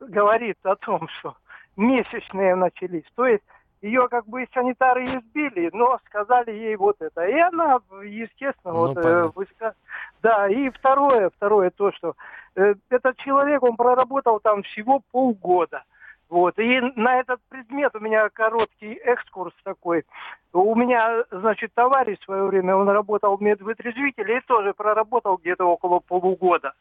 говорит 0.00 0.58
о 0.62 0.76
том, 0.76 1.08
что 1.18 1.36
месячные 1.76 2.54
начались. 2.54 3.04
То 3.14 3.26
есть 3.26 3.44
ее 3.80 4.08
как 4.08 4.26
бы 4.26 4.46
санитары 4.52 5.04
избили, 5.18 5.70
но 5.72 5.98
сказали 6.06 6.50
ей 6.50 6.76
вот 6.76 6.96
это. 7.00 7.26
И 7.26 7.38
она, 7.38 7.78
естественно, 8.02 8.74
ну, 8.74 8.78
вот 8.88 8.96
э, 8.96 9.30
выска... 9.34 9.74
Да, 10.22 10.48
и 10.48 10.68
второе, 10.70 11.30
второе 11.30 11.70
то, 11.70 11.92
что 11.92 12.14
э, 12.56 12.74
этот 12.90 13.16
человек, 13.18 13.62
он 13.62 13.76
проработал 13.76 14.40
там 14.40 14.62
всего 14.64 15.00
полгода. 15.12 15.84
Вот. 16.28 16.58
И 16.58 16.80
на 16.96 17.20
этот 17.20 17.40
предмет 17.48 17.94
у 17.94 18.00
меня 18.00 18.28
короткий 18.28 18.94
экскурс 18.94 19.54
такой. 19.64 20.04
У 20.52 20.74
меня, 20.74 21.24
значит, 21.30 21.72
товарищ 21.74 22.18
в 22.18 22.24
свое 22.24 22.44
время, 22.44 22.76
он 22.76 22.88
работал 22.88 23.36
в 23.36 23.42
медвытрезвителе 23.42 24.38
и 24.38 24.46
тоже 24.46 24.74
проработал 24.74 25.36
где-то 25.38 25.64
около 25.64 26.00
полугода. 26.00 26.72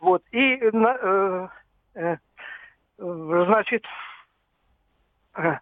Вот. 0.00 0.22
И, 0.32 0.58
э, 0.60 1.48
э, 1.94 2.16
значит, 2.98 3.84
э, 5.36 5.56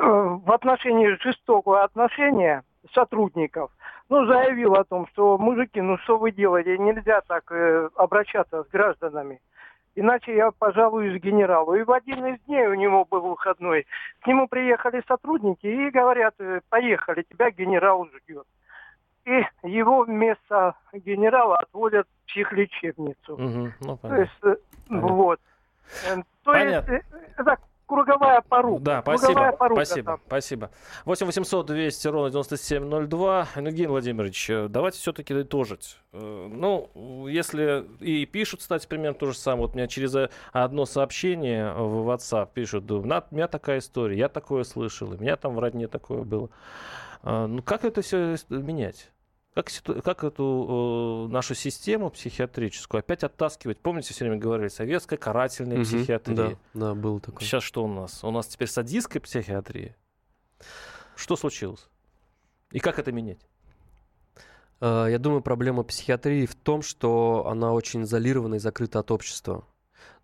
в 0.00 0.52
отношении 0.52 1.16
жестокого 1.20 1.82
отношения 1.82 2.62
сотрудников, 2.92 3.70
ну, 4.08 4.26
заявил 4.26 4.74
о 4.74 4.84
том, 4.84 5.06
что 5.08 5.36
мужики, 5.38 5.80
ну 5.80 5.98
что 5.98 6.16
вы 6.18 6.30
делаете, 6.30 6.78
нельзя 6.78 7.20
так 7.22 7.50
э, 7.50 7.88
обращаться 7.96 8.62
с 8.62 8.68
гражданами. 8.68 9.40
Иначе 9.96 10.34
я 10.36 10.52
пожалуюсь 10.52 11.20
генералу. 11.20 11.74
И 11.74 11.82
в 11.82 11.90
один 11.90 12.24
из 12.26 12.40
дней 12.42 12.66
у 12.68 12.74
него 12.74 13.04
был 13.04 13.20
выходной. 13.22 13.86
К 14.20 14.28
нему 14.28 14.46
приехали 14.46 15.02
сотрудники 15.08 15.66
и 15.66 15.90
говорят, 15.90 16.34
«Э, 16.38 16.60
поехали, 16.70 17.22
тебя 17.28 17.50
генерал 17.50 18.06
ждет. 18.06 18.46
и 19.24 19.44
его 19.64 20.04
вместо 20.04 20.74
генерала 20.92 21.56
отводят 21.56 22.06
в 22.06 22.30
психлечебницу. 22.30 23.34
Угу, 23.34 23.72
ну, 23.80 23.96
То 23.98 24.14
есть, 24.14 24.32
э, 24.44 24.56
понятно. 24.88 25.08
вот. 25.08 25.40
Э, 26.06 26.16
то 26.44 26.52
Понятно. 26.52 26.92
есть, 26.92 27.06
это 27.36 27.56
круговая 27.88 28.42
порука. 28.42 28.82
Да, 28.82 29.02
спасибо. 29.02 29.52
Порука 29.52 29.84
спасибо. 29.84 30.12
Там. 30.12 30.20
Спасибо. 30.26 30.70
8 31.04 31.26
800 31.26 31.66
200 31.66 32.08
ровно 32.08 32.30
9702. 32.30 33.48
Евгений 33.56 33.86
Владимирович, 33.88 34.50
э, 34.50 34.68
давайте 34.68 34.98
все-таки 34.98 35.34
дожить. 35.42 35.96
Э, 36.12 36.48
ну, 36.48 37.26
если 37.26 37.84
и 38.00 38.26
пишут, 38.26 38.60
кстати, 38.60 38.86
примерно 38.86 39.18
то 39.18 39.26
же 39.26 39.36
самое. 39.36 39.66
Вот 39.66 39.74
меня 39.74 39.88
через 39.88 40.14
одно 40.52 40.84
сообщение 40.84 41.72
в 41.72 42.08
WhatsApp 42.08 42.50
пишут, 42.54 42.90
у 42.90 43.02
меня 43.02 43.48
такая 43.48 43.78
история, 43.78 44.16
я 44.16 44.28
такое 44.28 44.64
слышал, 44.64 45.10
у 45.10 45.16
меня 45.16 45.36
там 45.36 45.54
в 45.54 45.58
родне 45.58 45.88
такое 45.88 46.22
было. 46.22 46.50
Э, 47.22 47.46
ну, 47.46 47.62
как 47.62 47.84
это 47.84 48.02
все 48.02 48.36
менять? 48.50 49.10
Как, 49.58 49.72
как 50.04 50.22
эту 50.22 51.26
э, 51.26 51.32
нашу 51.32 51.56
систему 51.56 52.10
психиатрическую 52.10 53.00
опять 53.00 53.24
оттаскивать? 53.24 53.80
Помните, 53.80 54.14
все 54.14 54.24
время 54.24 54.38
говорили, 54.38 54.68
советская 54.68 55.18
карательная 55.18 55.78
угу, 55.78 55.84
психиатрия. 55.84 56.36
Да, 56.36 56.56
да, 56.74 56.94
был 56.94 57.18
такой. 57.18 57.44
Сейчас 57.44 57.64
что 57.64 57.82
у 57.82 57.88
нас? 57.88 58.22
У 58.22 58.30
нас 58.30 58.46
теперь 58.46 58.68
садистская 58.68 59.20
психиатрия. 59.20 59.96
Что 61.16 61.34
случилось? 61.34 61.88
И 62.70 62.78
как 62.78 63.00
это 63.00 63.10
менять? 63.10 63.40
Э, 64.80 65.08
я 65.10 65.18
думаю, 65.18 65.42
проблема 65.42 65.82
психиатрии 65.82 66.46
в 66.46 66.54
том, 66.54 66.82
что 66.82 67.48
она 67.48 67.72
очень 67.72 68.04
изолирована 68.04 68.54
и 68.54 68.58
закрыта 68.60 69.00
от 69.00 69.10
общества. 69.10 69.66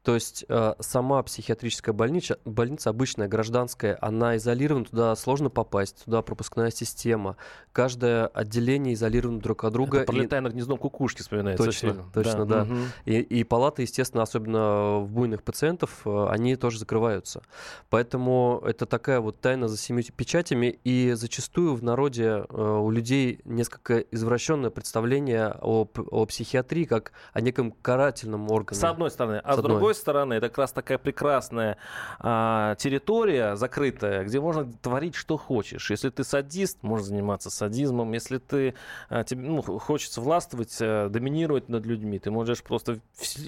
То 0.05 0.14
есть 0.14 0.45
э, 0.51 0.75
сама 0.81 1.23
психиатрическая 1.23 1.95
больница, 1.95 2.38
больница 2.45 2.90
обычная, 2.90 3.27
гражданская, 3.27 3.97
она 4.03 4.37
изолирована, 4.37 4.85
туда 4.85 5.17
сложно 5.17 5.49
попасть, 5.49 6.05
туда 6.05 6.21
пропускная 6.21 6.71
система. 6.71 7.38
Каждое 7.73 8.27
отделение 8.27 8.93
изолировано 8.93 9.40
друг 9.40 9.64
от 9.64 9.73
друга. 9.73 9.99
Это 9.99 10.12
пролетая 10.12 10.40
и... 10.40 10.43
над 10.43 10.53
гнездом 10.53 10.77
кукушки 10.77 11.23
вспоминается. 11.23 11.64
Точно, 11.64 12.05
точно, 12.12 12.45
да. 12.45 12.64
да. 12.67 12.73
Угу. 12.73 12.81
И, 13.07 13.19
и 13.19 13.45
палаты, 13.45 13.81
естественно, 13.83 14.23
особенно 14.23 14.99
в 15.01 15.09
буйных 15.11 15.43
пациентов, 15.43 16.03
э, 16.05 16.27
они 16.29 16.57
тоже 16.57 16.81
закрываются. 16.81 17.40
Поэтому 17.88 18.62
это 18.67 18.85
такая 18.85 19.21
вот 19.21 19.40
тайна 19.40 19.69
за 19.69 19.79
семью 19.79 20.05
печатями, 20.14 20.79
и 20.85 21.12
зачастую 21.14 21.77
в 21.77 21.83
народе 21.83 22.45
э, 22.47 22.79
у 22.79 22.90
людей 22.90 23.40
несколько 23.47 24.01
извращенное 24.01 24.69
представление 24.69 25.57
о, 25.62 25.88
о 26.11 26.27
психиатрии 26.27 26.85
как 26.85 27.12
о 27.33 27.40
неком 27.40 27.73
карательном 27.73 28.51
органе. 28.51 28.79
С 28.79 28.85
одной 28.85 29.11
стороны. 29.11 29.40
А 29.43 29.55
с, 29.55 29.59
с 29.59 29.62
другой 29.62 29.93
другой 29.94 30.00
стороны, 30.00 30.35
это 30.35 30.48
как 30.48 30.59
раз 30.59 30.72
такая 30.72 30.98
прекрасная 30.98 31.76
а, 32.18 32.74
территория 32.76 33.57
закрытая, 33.57 34.24
где 34.24 34.40
можно 34.40 34.70
творить, 34.83 35.14
что 35.14 35.37
хочешь. 35.37 35.90
Если 35.90 36.11
ты 36.11 36.24
садист, 36.24 36.83
можешь 36.83 37.07
заниматься 37.07 37.50
садизмом. 37.50 38.12
Если 38.12 38.38
ты 38.38 38.74
а, 39.09 39.24
тебе, 39.24 39.42
ну, 39.42 39.62
хочется 39.62 40.20
властвовать, 40.20 40.76
а, 40.80 41.09
доминировать 41.09 41.68
над 41.68 41.87
людьми, 41.87 42.18
ты 42.18 42.30
можешь 42.30 42.62
просто 42.62 43.00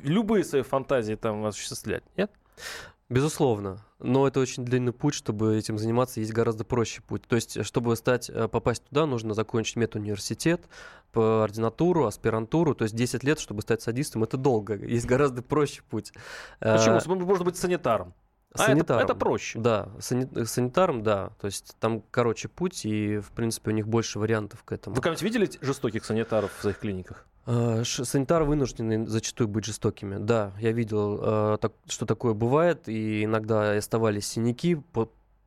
любые 0.03 0.45
свои 0.45 0.63
фантазии 0.63 1.15
там 1.15 1.45
осуществлять. 1.45 2.03
Нет? 2.17 2.31
Безусловно. 3.09 3.85
Но 3.99 4.27
это 4.27 4.41
очень 4.41 4.65
длинный 4.65 4.93
путь, 4.93 5.15
чтобы 5.15 5.57
этим 5.57 5.79
заниматься, 5.79 6.21
есть 6.21 6.33
гораздо 6.33 6.65
проще 6.65 7.03
путь. 7.03 7.23
То 7.23 7.37
есть, 7.37 7.65
чтобы 7.65 7.95
стать, 7.97 8.29
э, 8.29 8.49
попасть 8.49 8.85
туда, 8.85 9.07
нужно 9.07 9.33
закончить 9.33 9.77
медуниверситет, 9.77 10.69
по 11.13 11.45
ординатуру, 11.45 12.05
аспирантуру, 12.05 12.75
то 12.75 12.85
есть 12.85 12.95
10 12.95 13.25
лет, 13.25 13.41
чтобы 13.41 13.63
стать 13.63 13.81
садистом, 13.81 14.25
это 14.25 14.37
долго. 14.37 14.75
Есть 14.87 15.07
гораздо 15.07 15.43
проще 15.43 15.83
путь. 15.89 16.13
Почему? 16.61 16.97
А, 16.97 17.25
Можно 17.25 17.45
быть 17.45 17.57
санитаром. 17.57 18.13
Санитаром. 18.55 19.01
А, 19.01 19.05
это, 19.05 19.13
это 19.13 19.19
проще. 19.19 19.59
Да, 19.59 19.89
сани, 19.99 20.29
санитаром, 20.45 21.03
да. 21.03 21.31
То 21.41 21.47
есть 21.47 21.77
там 21.81 22.03
короче 22.11 22.49
путь, 22.49 22.85
и, 22.85 23.19
в 23.19 23.31
принципе, 23.31 23.71
у 23.71 23.75
них 23.75 23.89
больше 23.89 24.19
вариантов 24.19 24.63
к 24.65 24.73
этому. 24.73 24.95
Вы 24.97 25.01
когда-нибудь 25.01 25.23
видели 25.23 25.51
жестоких 25.63 26.05
санитаров 26.05 26.51
в 26.59 26.61
своих 26.61 26.79
клиниках? 26.79 27.27
А, 27.47 27.83
санитары 27.85 28.45
вынуждены 28.45 29.07
зачастую 29.07 29.49
быть 29.49 29.65
жестокими. 29.65 30.17
Да, 30.19 30.53
я 30.61 30.73
видел, 30.73 31.59
так, 31.59 31.73
что 31.89 32.07
такое 32.07 32.35
бывает, 32.35 32.89
и 32.89 33.25
иногда 33.25 33.77
оставались 33.77 34.27
синяки, 34.27 34.77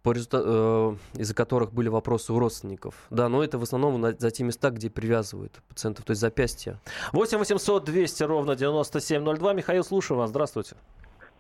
э, 0.06 0.96
из-за 1.16 1.36
которых 1.36 1.74
были 1.74 1.90
вопросы 1.90 2.34
у 2.34 2.40
родственников. 2.40 2.96
Да, 3.10 3.30
но 3.30 3.44
это 3.44 3.58
в 3.58 3.64
основном 3.64 4.02
за 4.18 4.32
те 4.32 4.44
места, 4.44 4.70
где 4.70 4.90
привязывают 4.90 5.54
пациентов, 5.68 6.06
то 6.06 6.12
есть 6.12 6.22
запястья. 6.22 6.80
8 7.14 7.38
800 7.38 7.84
200 7.84 8.24
ровно 8.24 8.56
9702. 8.56 9.54
Михаил, 9.54 9.84
слушаю 9.84 10.18
вас. 10.18 10.30
Здравствуйте. 10.30 10.76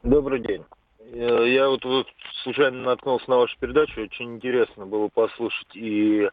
Добрый 0.03 0.41
день. 0.41 0.63
Э, 1.11 1.45
я 1.47 1.69
вот, 1.69 1.83
случайно 2.43 2.83
наткнулся 2.83 3.29
на 3.29 3.37
вашу 3.37 3.57
передачу, 3.59 4.01
очень 4.01 4.35
интересно 4.35 4.85
было 4.85 5.07
послушать 5.07 5.75
и 5.75 6.29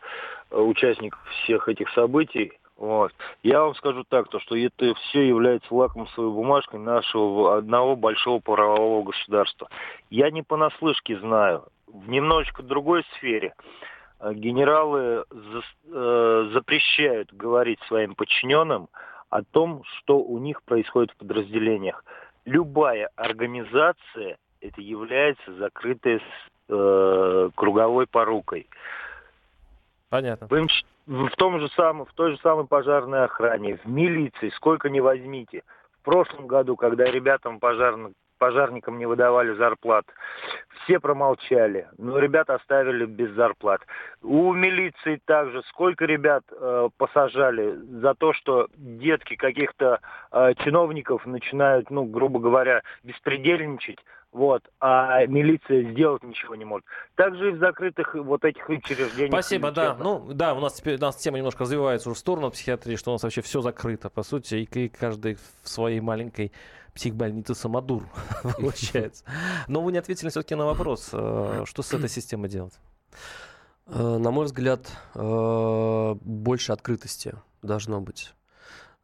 э, 0.50 0.58
участников 0.58 1.20
всех 1.44 1.68
этих 1.68 1.88
событий. 1.90 2.52
Вот. 2.76 3.12
Я 3.42 3.62
вам 3.62 3.74
скажу 3.74 4.04
так, 4.04 4.28
то, 4.28 4.38
что 4.38 4.56
это 4.56 4.94
все 4.94 5.26
является 5.26 5.74
лакмусовой 5.74 6.30
бумажкой 6.30 6.78
нашего 6.78 7.56
одного 7.56 7.96
большого 7.96 8.38
правового 8.38 9.02
государства. 9.04 9.68
Я 10.10 10.30
не 10.30 10.42
понаслышке 10.42 11.18
знаю, 11.18 11.64
в 11.86 12.08
немножечко 12.08 12.62
другой 12.62 13.04
сфере 13.14 13.54
э, 14.20 14.34
генералы 14.34 15.24
за, 15.30 16.50
запрещают 16.52 17.32
говорить 17.32 17.80
своим 17.88 18.14
подчиненным 18.14 18.88
о 19.30 19.42
том, 19.42 19.82
что 19.98 20.18
у 20.18 20.38
них 20.38 20.62
происходит 20.62 21.12
в 21.12 21.16
подразделениях. 21.16 22.04
Любая 22.44 23.08
организация 23.16 24.36
это 24.60 24.80
является 24.80 25.54
закрытой 25.54 26.20
э, 26.68 27.50
круговой 27.54 28.06
порукой. 28.06 28.66
Понятно. 30.10 30.46
В, 30.46 30.68
в 31.06 31.30
том 31.36 31.60
же 31.60 31.68
самом, 31.70 32.06
в 32.06 32.12
той 32.12 32.32
же 32.32 32.38
самой 32.38 32.66
пожарной 32.66 33.24
охране, 33.24 33.76
в 33.76 33.86
милиции, 33.86 34.50
сколько 34.50 34.90
не 34.90 35.00
возьмите. 35.00 35.62
В 36.00 36.04
прошлом 36.04 36.46
году, 36.46 36.76
когда 36.76 37.04
ребятам 37.04 37.58
пожарных 37.60 38.12
пожарникам 38.38 38.98
не 38.98 39.06
выдавали 39.06 39.54
зарплат. 39.54 40.04
Все 40.84 41.00
промолчали, 41.00 41.88
но 41.98 42.18
ребят 42.18 42.50
оставили 42.50 43.06
без 43.06 43.30
зарплат. 43.32 43.80
У 44.22 44.52
милиции 44.52 45.20
также 45.24 45.62
сколько 45.68 46.04
ребят 46.04 46.44
э, 46.50 46.88
посажали 46.96 47.76
за 48.00 48.14
то, 48.14 48.32
что 48.32 48.68
детки 48.76 49.36
каких-то 49.36 50.00
э, 50.32 50.54
чиновников 50.64 51.26
начинают, 51.26 51.90
ну, 51.90 52.04
грубо 52.04 52.38
говоря, 52.38 52.82
беспредельничать, 53.02 53.98
вот, 54.36 54.62
а 54.80 55.24
милиция 55.24 55.90
сделать 55.92 56.22
ничего 56.22 56.56
не 56.56 56.66
может. 56.66 56.84
Также 57.14 57.48
и 57.48 57.52
в 57.52 57.58
закрытых 57.58 58.14
вот 58.14 58.44
этих 58.44 58.68
учреждениях. 58.68 59.30
Спасибо, 59.30 59.70
да. 59.70 59.96
Ну, 59.98 60.26
да, 60.30 60.52
у 60.52 60.60
нас 60.60 60.74
теперь 60.74 60.96
у 60.96 61.00
нас 61.00 61.16
тема 61.16 61.38
немножко 61.38 61.62
развивается 61.62 62.10
уже 62.10 62.16
в 62.16 62.18
сторону 62.18 62.50
психиатрии, 62.50 62.96
что 62.96 63.12
у 63.12 63.14
нас 63.14 63.22
вообще 63.22 63.40
все 63.40 63.62
закрыто, 63.62 64.10
по 64.10 64.22
сути, 64.22 64.56
и 64.56 64.88
каждый 64.88 65.38
в 65.62 65.68
своей 65.68 66.00
маленькой 66.00 66.52
психбольница 66.96 67.54
Самодур, 67.54 68.08
получается. 68.42 69.24
Но 69.68 69.82
вы 69.82 69.92
не 69.92 69.98
ответили 69.98 70.30
все-таки 70.30 70.54
на 70.54 70.64
вопрос, 70.64 71.10
э, 71.12 71.64
что 71.66 71.82
с 71.82 71.92
этой 71.92 72.08
системой 72.08 72.48
делать? 72.48 72.74
Э, 73.86 74.18
на 74.18 74.30
мой 74.30 74.46
взгляд, 74.46 74.90
э, 75.14 76.14
больше 76.20 76.72
открытости 76.72 77.34
должно 77.62 78.00
быть. 78.00 78.34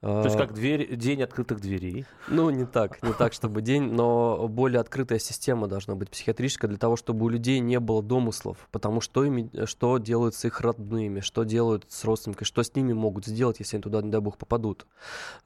То 0.03 0.25
есть 0.25 0.37
как 0.37 0.53
дверь, 0.53 0.97
день 0.97 1.23
открытых 1.23 1.61
дверей? 1.61 2.07
Ну, 2.27 2.51
не 2.51 2.67
так, 2.67 3.01
не 3.05 3.13
так, 3.13 3.33
чтобы 3.33 3.63
день, 3.63 3.85
но 3.85 4.49
более 4.49 4.81
открытая 4.81 5.21
система 5.21 5.69
должна 5.69 5.95
быть 5.95 6.11
психиатрическая 6.11 6.69
для 6.69 6.79
того, 6.79 6.97
чтобы 6.97 7.25
у 7.27 7.29
людей 7.29 7.61
не 7.61 7.79
было 7.79 8.03
домыслов, 8.03 8.69
потому 8.73 9.01
что, 9.01 9.25
ими, 9.25 9.49
что 9.65 9.99
делают 9.99 10.35
с 10.35 10.45
их 10.45 10.61
родными, 10.61 11.21
что 11.21 11.45
делают 11.45 11.87
с 11.89 12.05
родственниками, 12.05 12.45
что 12.45 12.65
с 12.65 12.75
ними 12.75 12.93
могут 12.93 13.27
сделать, 13.27 13.61
если 13.61 13.77
они 13.77 13.83
туда, 13.83 14.03
не 14.03 14.11
дай 14.11 14.21
бог, 14.21 14.39
попадут. 14.39 14.87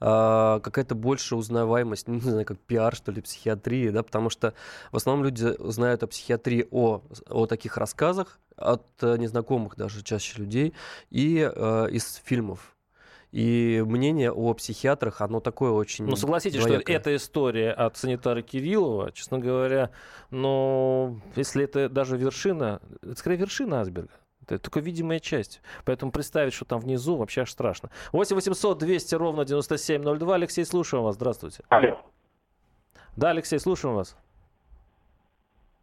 А, 0.00 0.60
какая-то 0.60 0.94
больше 0.94 1.36
узнаваемость, 1.36 2.08
не 2.08 2.20
знаю, 2.20 2.46
как 2.46 2.58
пиар, 2.58 2.96
что 2.96 3.12
ли, 3.12 3.20
психиатрии, 3.20 3.90
да, 3.90 4.02
потому 4.02 4.30
что 4.30 4.54
в 4.90 4.96
основном 4.96 5.26
люди 5.26 5.54
знают 5.70 6.02
о 6.02 6.06
психиатрии, 6.06 6.66
о, 6.70 7.02
о 7.28 7.44
таких 7.44 7.76
рассказах, 7.76 8.38
от 8.56 8.86
э, 9.02 9.18
незнакомых 9.18 9.76
даже 9.76 10.02
чаще 10.02 10.38
людей 10.38 10.72
и 11.10 11.46
э, 11.54 11.88
из 11.90 12.22
фильмов 12.24 12.75
и 13.32 13.82
мнение 13.86 14.30
о 14.32 14.54
психиатрах, 14.54 15.20
оно 15.20 15.40
такое 15.40 15.70
очень 15.72 16.06
Ну, 16.06 16.16
согласитесь, 16.16 16.60
двоякое. 16.60 16.82
что 16.82 16.92
эта 16.92 17.16
история 17.16 17.72
от 17.72 17.96
санитара 17.96 18.40
Кириллова, 18.42 19.12
честно 19.12 19.38
говоря, 19.38 19.90
но 20.30 21.20
если 21.34 21.64
это 21.64 21.88
даже 21.88 22.16
вершина, 22.16 22.80
это 23.02 23.16
скорее 23.16 23.36
вершина 23.36 23.80
айсберга. 23.80 24.12
Это 24.42 24.58
только 24.60 24.78
видимая 24.80 25.18
часть. 25.18 25.60
Поэтому 25.84 26.12
представить, 26.12 26.52
что 26.52 26.64
там 26.64 26.78
внизу, 26.78 27.16
вообще 27.16 27.40
аж 27.42 27.50
страшно. 27.50 27.90
8 28.12 28.36
800 28.36 28.78
200 28.78 29.14
ровно 29.16 29.44
9702. 29.44 30.34
Алексей, 30.36 30.64
слушаем 30.64 31.02
вас. 31.02 31.16
Здравствуйте. 31.16 31.64
Алло. 31.68 32.00
Да, 33.16 33.30
Алексей, 33.30 33.58
слушаем 33.58 33.96
вас. 33.96 34.16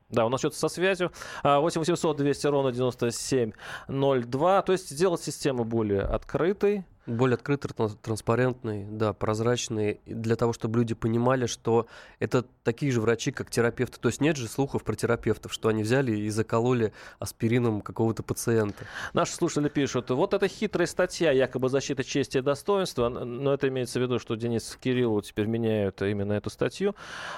Да, 0.08 0.26
у 0.26 0.30
нас 0.30 0.40
что-то 0.40 0.56
со 0.56 0.70
связью. 0.70 1.12
8 1.44 1.80
800 1.82 2.16
200 2.16 2.48
ровно 2.48 2.72
9702. 2.72 4.62
То 4.62 4.72
есть 4.72 4.90
сделать 4.90 5.22
систему 5.22 5.66
более 5.66 6.02
открытой, 6.04 6.86
Более 7.06 7.36
открытый, 7.36 7.70
транспарентный, 8.02 8.86
да, 8.90 9.12
прозрачный, 9.12 10.00
для 10.06 10.38
того, 10.38 10.54
чтобы 10.54 10.80
люди 10.80 10.94
понимали, 10.94 11.48
что 11.48 11.88
это 12.20 12.46
такие 12.64 12.94
же 12.94 13.02
врачи, 13.02 13.34
как 13.34 13.50
терапевты. 13.50 14.00
То 14.00 14.08
есть 14.08 14.22
нет 14.22 14.38
же 14.38 14.48
слухов 14.48 14.86
про 14.86 14.96
терапевтов, 14.96 15.52
что 15.52 15.68
они 15.68 15.84
взяли 15.84 16.16
и 16.16 16.30
закололи 16.30 16.94
аспирином 17.20 17.82
какого-то 17.82 18.24
пациента. 18.24 18.86
Наши 19.14 19.34
слушатели 19.34 19.68
пишут, 19.68 20.12
вот 20.12 20.34
это 20.34 20.48
хитрая 20.48 20.88
статья, 20.88 21.32
якобы 21.32 21.68
защита 21.68 22.06
чести 22.06 22.38
и 22.38 22.42
достоинства, 22.42 23.10
но 23.10 23.54
это 23.54 23.68
имеется 23.68 24.00
в 24.00 24.02
виду, 24.02 24.18
что 24.18 24.36
Денис 24.36 24.78
Кириллову 24.82 25.22
теперь 25.22 25.48
меняют 25.48 26.02
именно 26.02 26.32
эту 26.32 26.50
статью, 26.50 26.96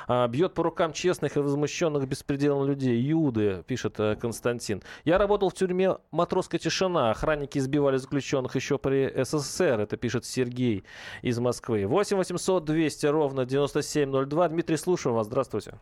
а, 0.08 0.28
бьет 0.28 0.54
по 0.54 0.62
рукам 0.62 0.93
честных 0.93 1.38
и 1.38 1.39
возмущенных 1.39 2.08
беспределом 2.08 2.67
людей. 2.67 3.01
Юды, 3.01 3.63
пишет 3.65 3.99
э, 3.99 4.15
Константин. 4.15 4.84
Я 5.06 5.17
работал 5.17 5.49
в 5.49 5.56
тюрьме 5.56 5.97
«Матросская 6.12 6.60
тишина». 6.60 7.10
Охранники 7.10 7.58
избивали 7.58 7.97
заключенных 7.97 8.56
еще 8.56 8.78
при 8.78 9.12
СССР. 9.23 9.54
Это 9.63 9.97
пишет 9.97 10.25
Сергей 10.25 10.83
из 11.21 11.39
Москвы. 11.39 11.85
8 11.87 12.17
800 12.17 12.65
200 12.65 13.05
ровно 13.07 13.45
9702. 13.45 14.49
Дмитрий, 14.49 14.77
слушаю 14.77 15.15
вас. 15.15 15.27
Здравствуйте. 15.27 15.75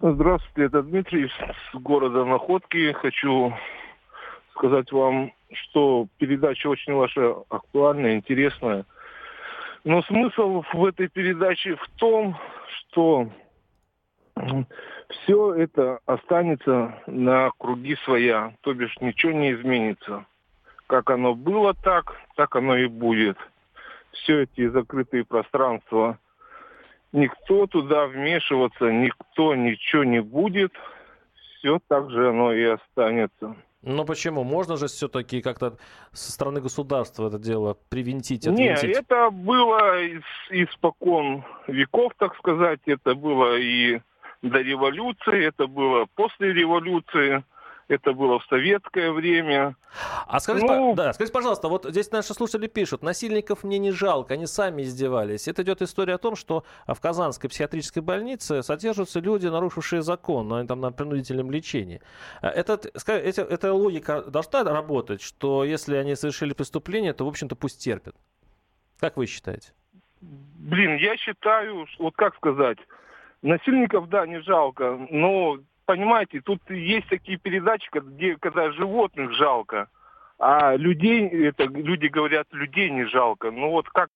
Здравствуйте, 0.00 0.64
это 0.66 0.82
Дмитрий 0.82 1.28
с 1.28 1.74
города 1.74 2.24
Находки. 2.24 2.92
Хочу 2.92 3.52
сказать 4.50 4.90
вам, 4.90 5.32
что 5.52 6.08
передача 6.18 6.66
очень 6.66 6.94
ваша 6.94 7.36
актуальная, 7.48 8.16
интересная. 8.16 8.84
Но 9.84 10.02
смысл 10.02 10.64
в 10.72 10.84
этой 10.84 11.08
передаче 11.08 11.76
в 11.76 11.88
том, 11.98 12.36
что 12.78 13.28
все 15.08 15.54
это 15.54 16.00
останется 16.06 16.98
на 17.06 17.50
круги 17.58 17.96
своя, 18.04 18.54
то 18.62 18.74
бишь 18.74 18.96
ничего 19.00 19.32
не 19.32 19.52
изменится. 19.52 20.26
Как 20.92 21.08
оно 21.08 21.34
было 21.34 21.72
так, 21.72 22.14
так 22.36 22.54
оно 22.54 22.76
и 22.76 22.86
будет. 22.86 23.38
Все 24.12 24.42
эти 24.42 24.68
закрытые 24.68 25.24
пространства, 25.24 26.18
никто 27.12 27.66
туда 27.66 28.06
вмешиваться, 28.06 28.92
никто 28.92 29.54
ничего 29.54 30.04
не 30.04 30.20
будет, 30.20 30.74
все 31.56 31.78
так 31.88 32.10
же 32.10 32.28
оно 32.28 32.52
и 32.52 32.64
останется. 32.64 33.56
Но 33.80 34.04
почему? 34.04 34.44
Можно 34.44 34.76
же 34.76 34.86
все-таки 34.88 35.40
как-то 35.40 35.78
со 36.12 36.30
стороны 36.30 36.60
государства 36.60 37.28
это 37.28 37.38
дело 37.38 37.78
привинтить, 37.88 38.46
отвинтить? 38.46 38.82
Нет, 38.82 38.96
это 38.98 39.30
было 39.30 39.98
испокон 40.50 41.42
веков, 41.68 42.12
так 42.18 42.36
сказать. 42.36 42.80
Это 42.84 43.14
было 43.14 43.56
и 43.56 44.02
до 44.42 44.60
революции, 44.60 45.42
это 45.42 45.66
было 45.66 46.06
после 46.16 46.52
революции, 46.52 47.42
это 47.92 48.12
было 48.12 48.38
в 48.38 48.44
советское 48.46 49.12
время. 49.12 49.76
А 50.26 50.40
скажите, 50.40 50.66
ну... 50.66 50.94
да, 50.94 51.12
скажите, 51.12 51.32
пожалуйста, 51.32 51.68
вот 51.68 51.84
здесь 51.84 52.10
наши 52.10 52.34
слушатели 52.34 52.66
пишут, 52.66 53.02
насильников 53.02 53.62
мне 53.62 53.78
не 53.78 53.90
жалко, 53.90 54.34
они 54.34 54.46
сами 54.46 54.82
издевались. 54.82 55.48
Это 55.48 55.62
идет 55.62 55.82
история 55.82 56.14
о 56.14 56.18
том, 56.18 56.34
что 56.34 56.64
в 56.86 56.98
Казанской 57.00 57.48
психиатрической 57.50 58.02
больнице 58.02 58.62
содержатся 58.62 59.20
люди, 59.20 59.46
нарушившие 59.46 60.02
закон, 60.02 60.52
они 60.52 60.66
там 60.66 60.80
на 60.80 60.90
принудительном 60.90 61.50
лечении. 61.50 62.00
А 62.40 62.48
этот, 62.48 62.86
эта, 63.06 63.42
эта 63.42 63.72
логика 63.72 64.22
должна 64.22 64.64
работать, 64.64 65.22
что 65.22 65.64
если 65.64 65.96
они 65.96 66.16
совершили 66.16 66.54
преступление, 66.54 67.12
то, 67.12 67.24
в 67.24 67.28
общем-то, 67.28 67.54
пусть 67.54 67.82
терпят. 67.82 68.16
Как 68.98 69.16
вы 69.16 69.26
считаете? 69.26 69.72
Блин, 70.20 70.96
я 70.96 71.16
считаю, 71.16 71.86
вот 71.98 72.14
как 72.16 72.36
сказать, 72.36 72.78
Насильников, 73.42 74.08
да, 74.08 74.24
не 74.24 74.40
жалко, 74.40 74.96
но, 75.10 75.58
понимаете, 75.86 76.40
тут 76.40 76.60
есть 76.70 77.08
такие 77.08 77.38
передачи, 77.38 77.88
где, 77.92 78.36
когда 78.36 78.72
животных 78.72 79.32
жалко, 79.32 79.88
а 80.38 80.76
людей, 80.76 81.28
это 81.46 81.64
люди 81.64 82.06
говорят, 82.06 82.46
людей 82.52 82.90
не 82.90 83.04
жалко. 83.04 83.50
Ну 83.50 83.70
вот 83.70 83.88
как 83.88 84.08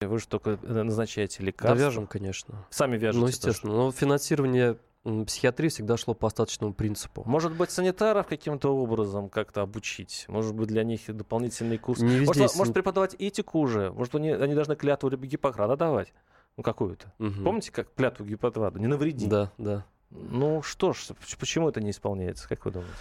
Вы 0.00 0.18
же 0.18 0.26
только 0.28 0.58
э, 0.62 0.82
назначаете 0.82 1.42
лекарства. 1.42 1.76
Да, 1.76 1.84
вяжем, 1.84 2.06
конечно. 2.06 2.66
Сами 2.70 2.96
вяжете. 2.96 3.20
Ну, 3.20 3.26
естественно. 3.26 3.72
Тоже. 3.72 3.84
Но 3.84 3.92
финансирование 3.92 4.78
психиатрии 5.26 5.68
всегда 5.68 5.98
шло 5.98 6.14
по 6.14 6.26
остаточному 6.26 6.72
принципу. 6.72 7.22
Может 7.26 7.52
быть, 7.52 7.70
санитаров 7.70 8.26
каким-то 8.26 8.74
образом 8.74 9.28
как-то 9.28 9.60
обучить? 9.60 10.24
Может 10.28 10.54
быть, 10.54 10.68
для 10.68 10.84
них 10.84 11.02
дополнительный 11.06 11.76
курс? 11.76 12.00
Не 12.00 12.20
может, 12.20 12.42
есть... 12.42 12.56
может 12.56 12.72
преподавать 12.72 13.14
этику 13.18 13.58
уже? 13.58 13.92
Может, 13.92 14.14
они, 14.14 14.30
они 14.30 14.54
должны 14.54 14.74
клятву 14.74 15.10
Гиппократа 15.10 15.76
давать? 15.76 16.14
Ну, 16.56 16.62
какую-то. 16.62 17.12
Угу. 17.18 17.44
Помните, 17.44 17.70
как 17.70 17.92
клятву 17.94 18.24
Гиппократа? 18.24 18.78
Не 18.78 18.86
навреди. 18.86 19.26
Да, 19.26 19.52
да. 19.58 19.84
Ну, 20.10 20.62
что 20.62 20.94
ж, 20.94 21.08
почему 21.38 21.68
это 21.68 21.82
не 21.82 21.90
исполняется, 21.90 22.48
как 22.48 22.64
вы 22.64 22.70
думаете? 22.70 22.96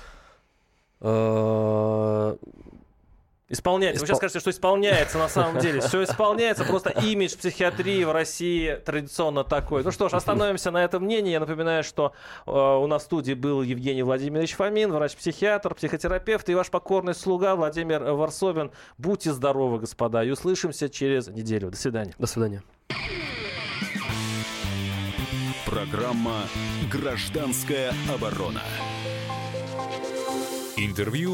Исполняется. 3.49 3.97
Испол... 3.97 4.03
Вы 4.03 4.07
сейчас 4.07 4.17
скажете, 4.17 4.39
что 4.39 4.49
исполняется 4.51 5.17
на 5.17 5.27
самом 5.27 5.59
деле. 5.59 5.81
Все 5.81 6.03
исполняется, 6.03 6.63
просто 6.65 6.91
имидж 6.91 7.35
психиатрии 7.35 8.03
в 8.03 8.11
России 8.11 8.75
традиционно 8.85 9.43
такой. 9.43 9.83
Ну 9.83 9.91
что 9.91 10.07
ж, 10.07 10.13
остановимся 10.13 10.69
на 10.69 10.83
этом 10.83 11.03
мнении. 11.03 11.31
Я 11.31 11.39
напоминаю, 11.39 11.83
что 11.83 12.13
э, 12.45 12.51
у 12.51 12.85
нас 12.85 13.01
в 13.01 13.05
студии 13.05 13.33
был 13.33 13.63
Евгений 13.63 14.03
Владимирович 14.03 14.53
Фомин, 14.55 14.91
врач-психиатр, 14.91 15.73
психотерапевт 15.73 16.47
и 16.49 16.53
ваш 16.53 16.69
покорный 16.69 17.15
слуга 17.15 17.55
Владимир 17.55 18.03
Варсобин. 18.03 18.71
Будьте 18.99 19.33
здоровы, 19.33 19.79
господа, 19.79 20.23
и 20.23 20.29
услышимся 20.29 20.87
через 20.87 21.27
неделю. 21.27 21.71
До 21.71 21.77
свидания. 21.77 22.13
До 22.19 22.27
свидания. 22.27 22.63
Программа 25.65 26.43
«Гражданская 26.91 27.93
оборона». 28.13 28.61
Интервью 30.81 31.27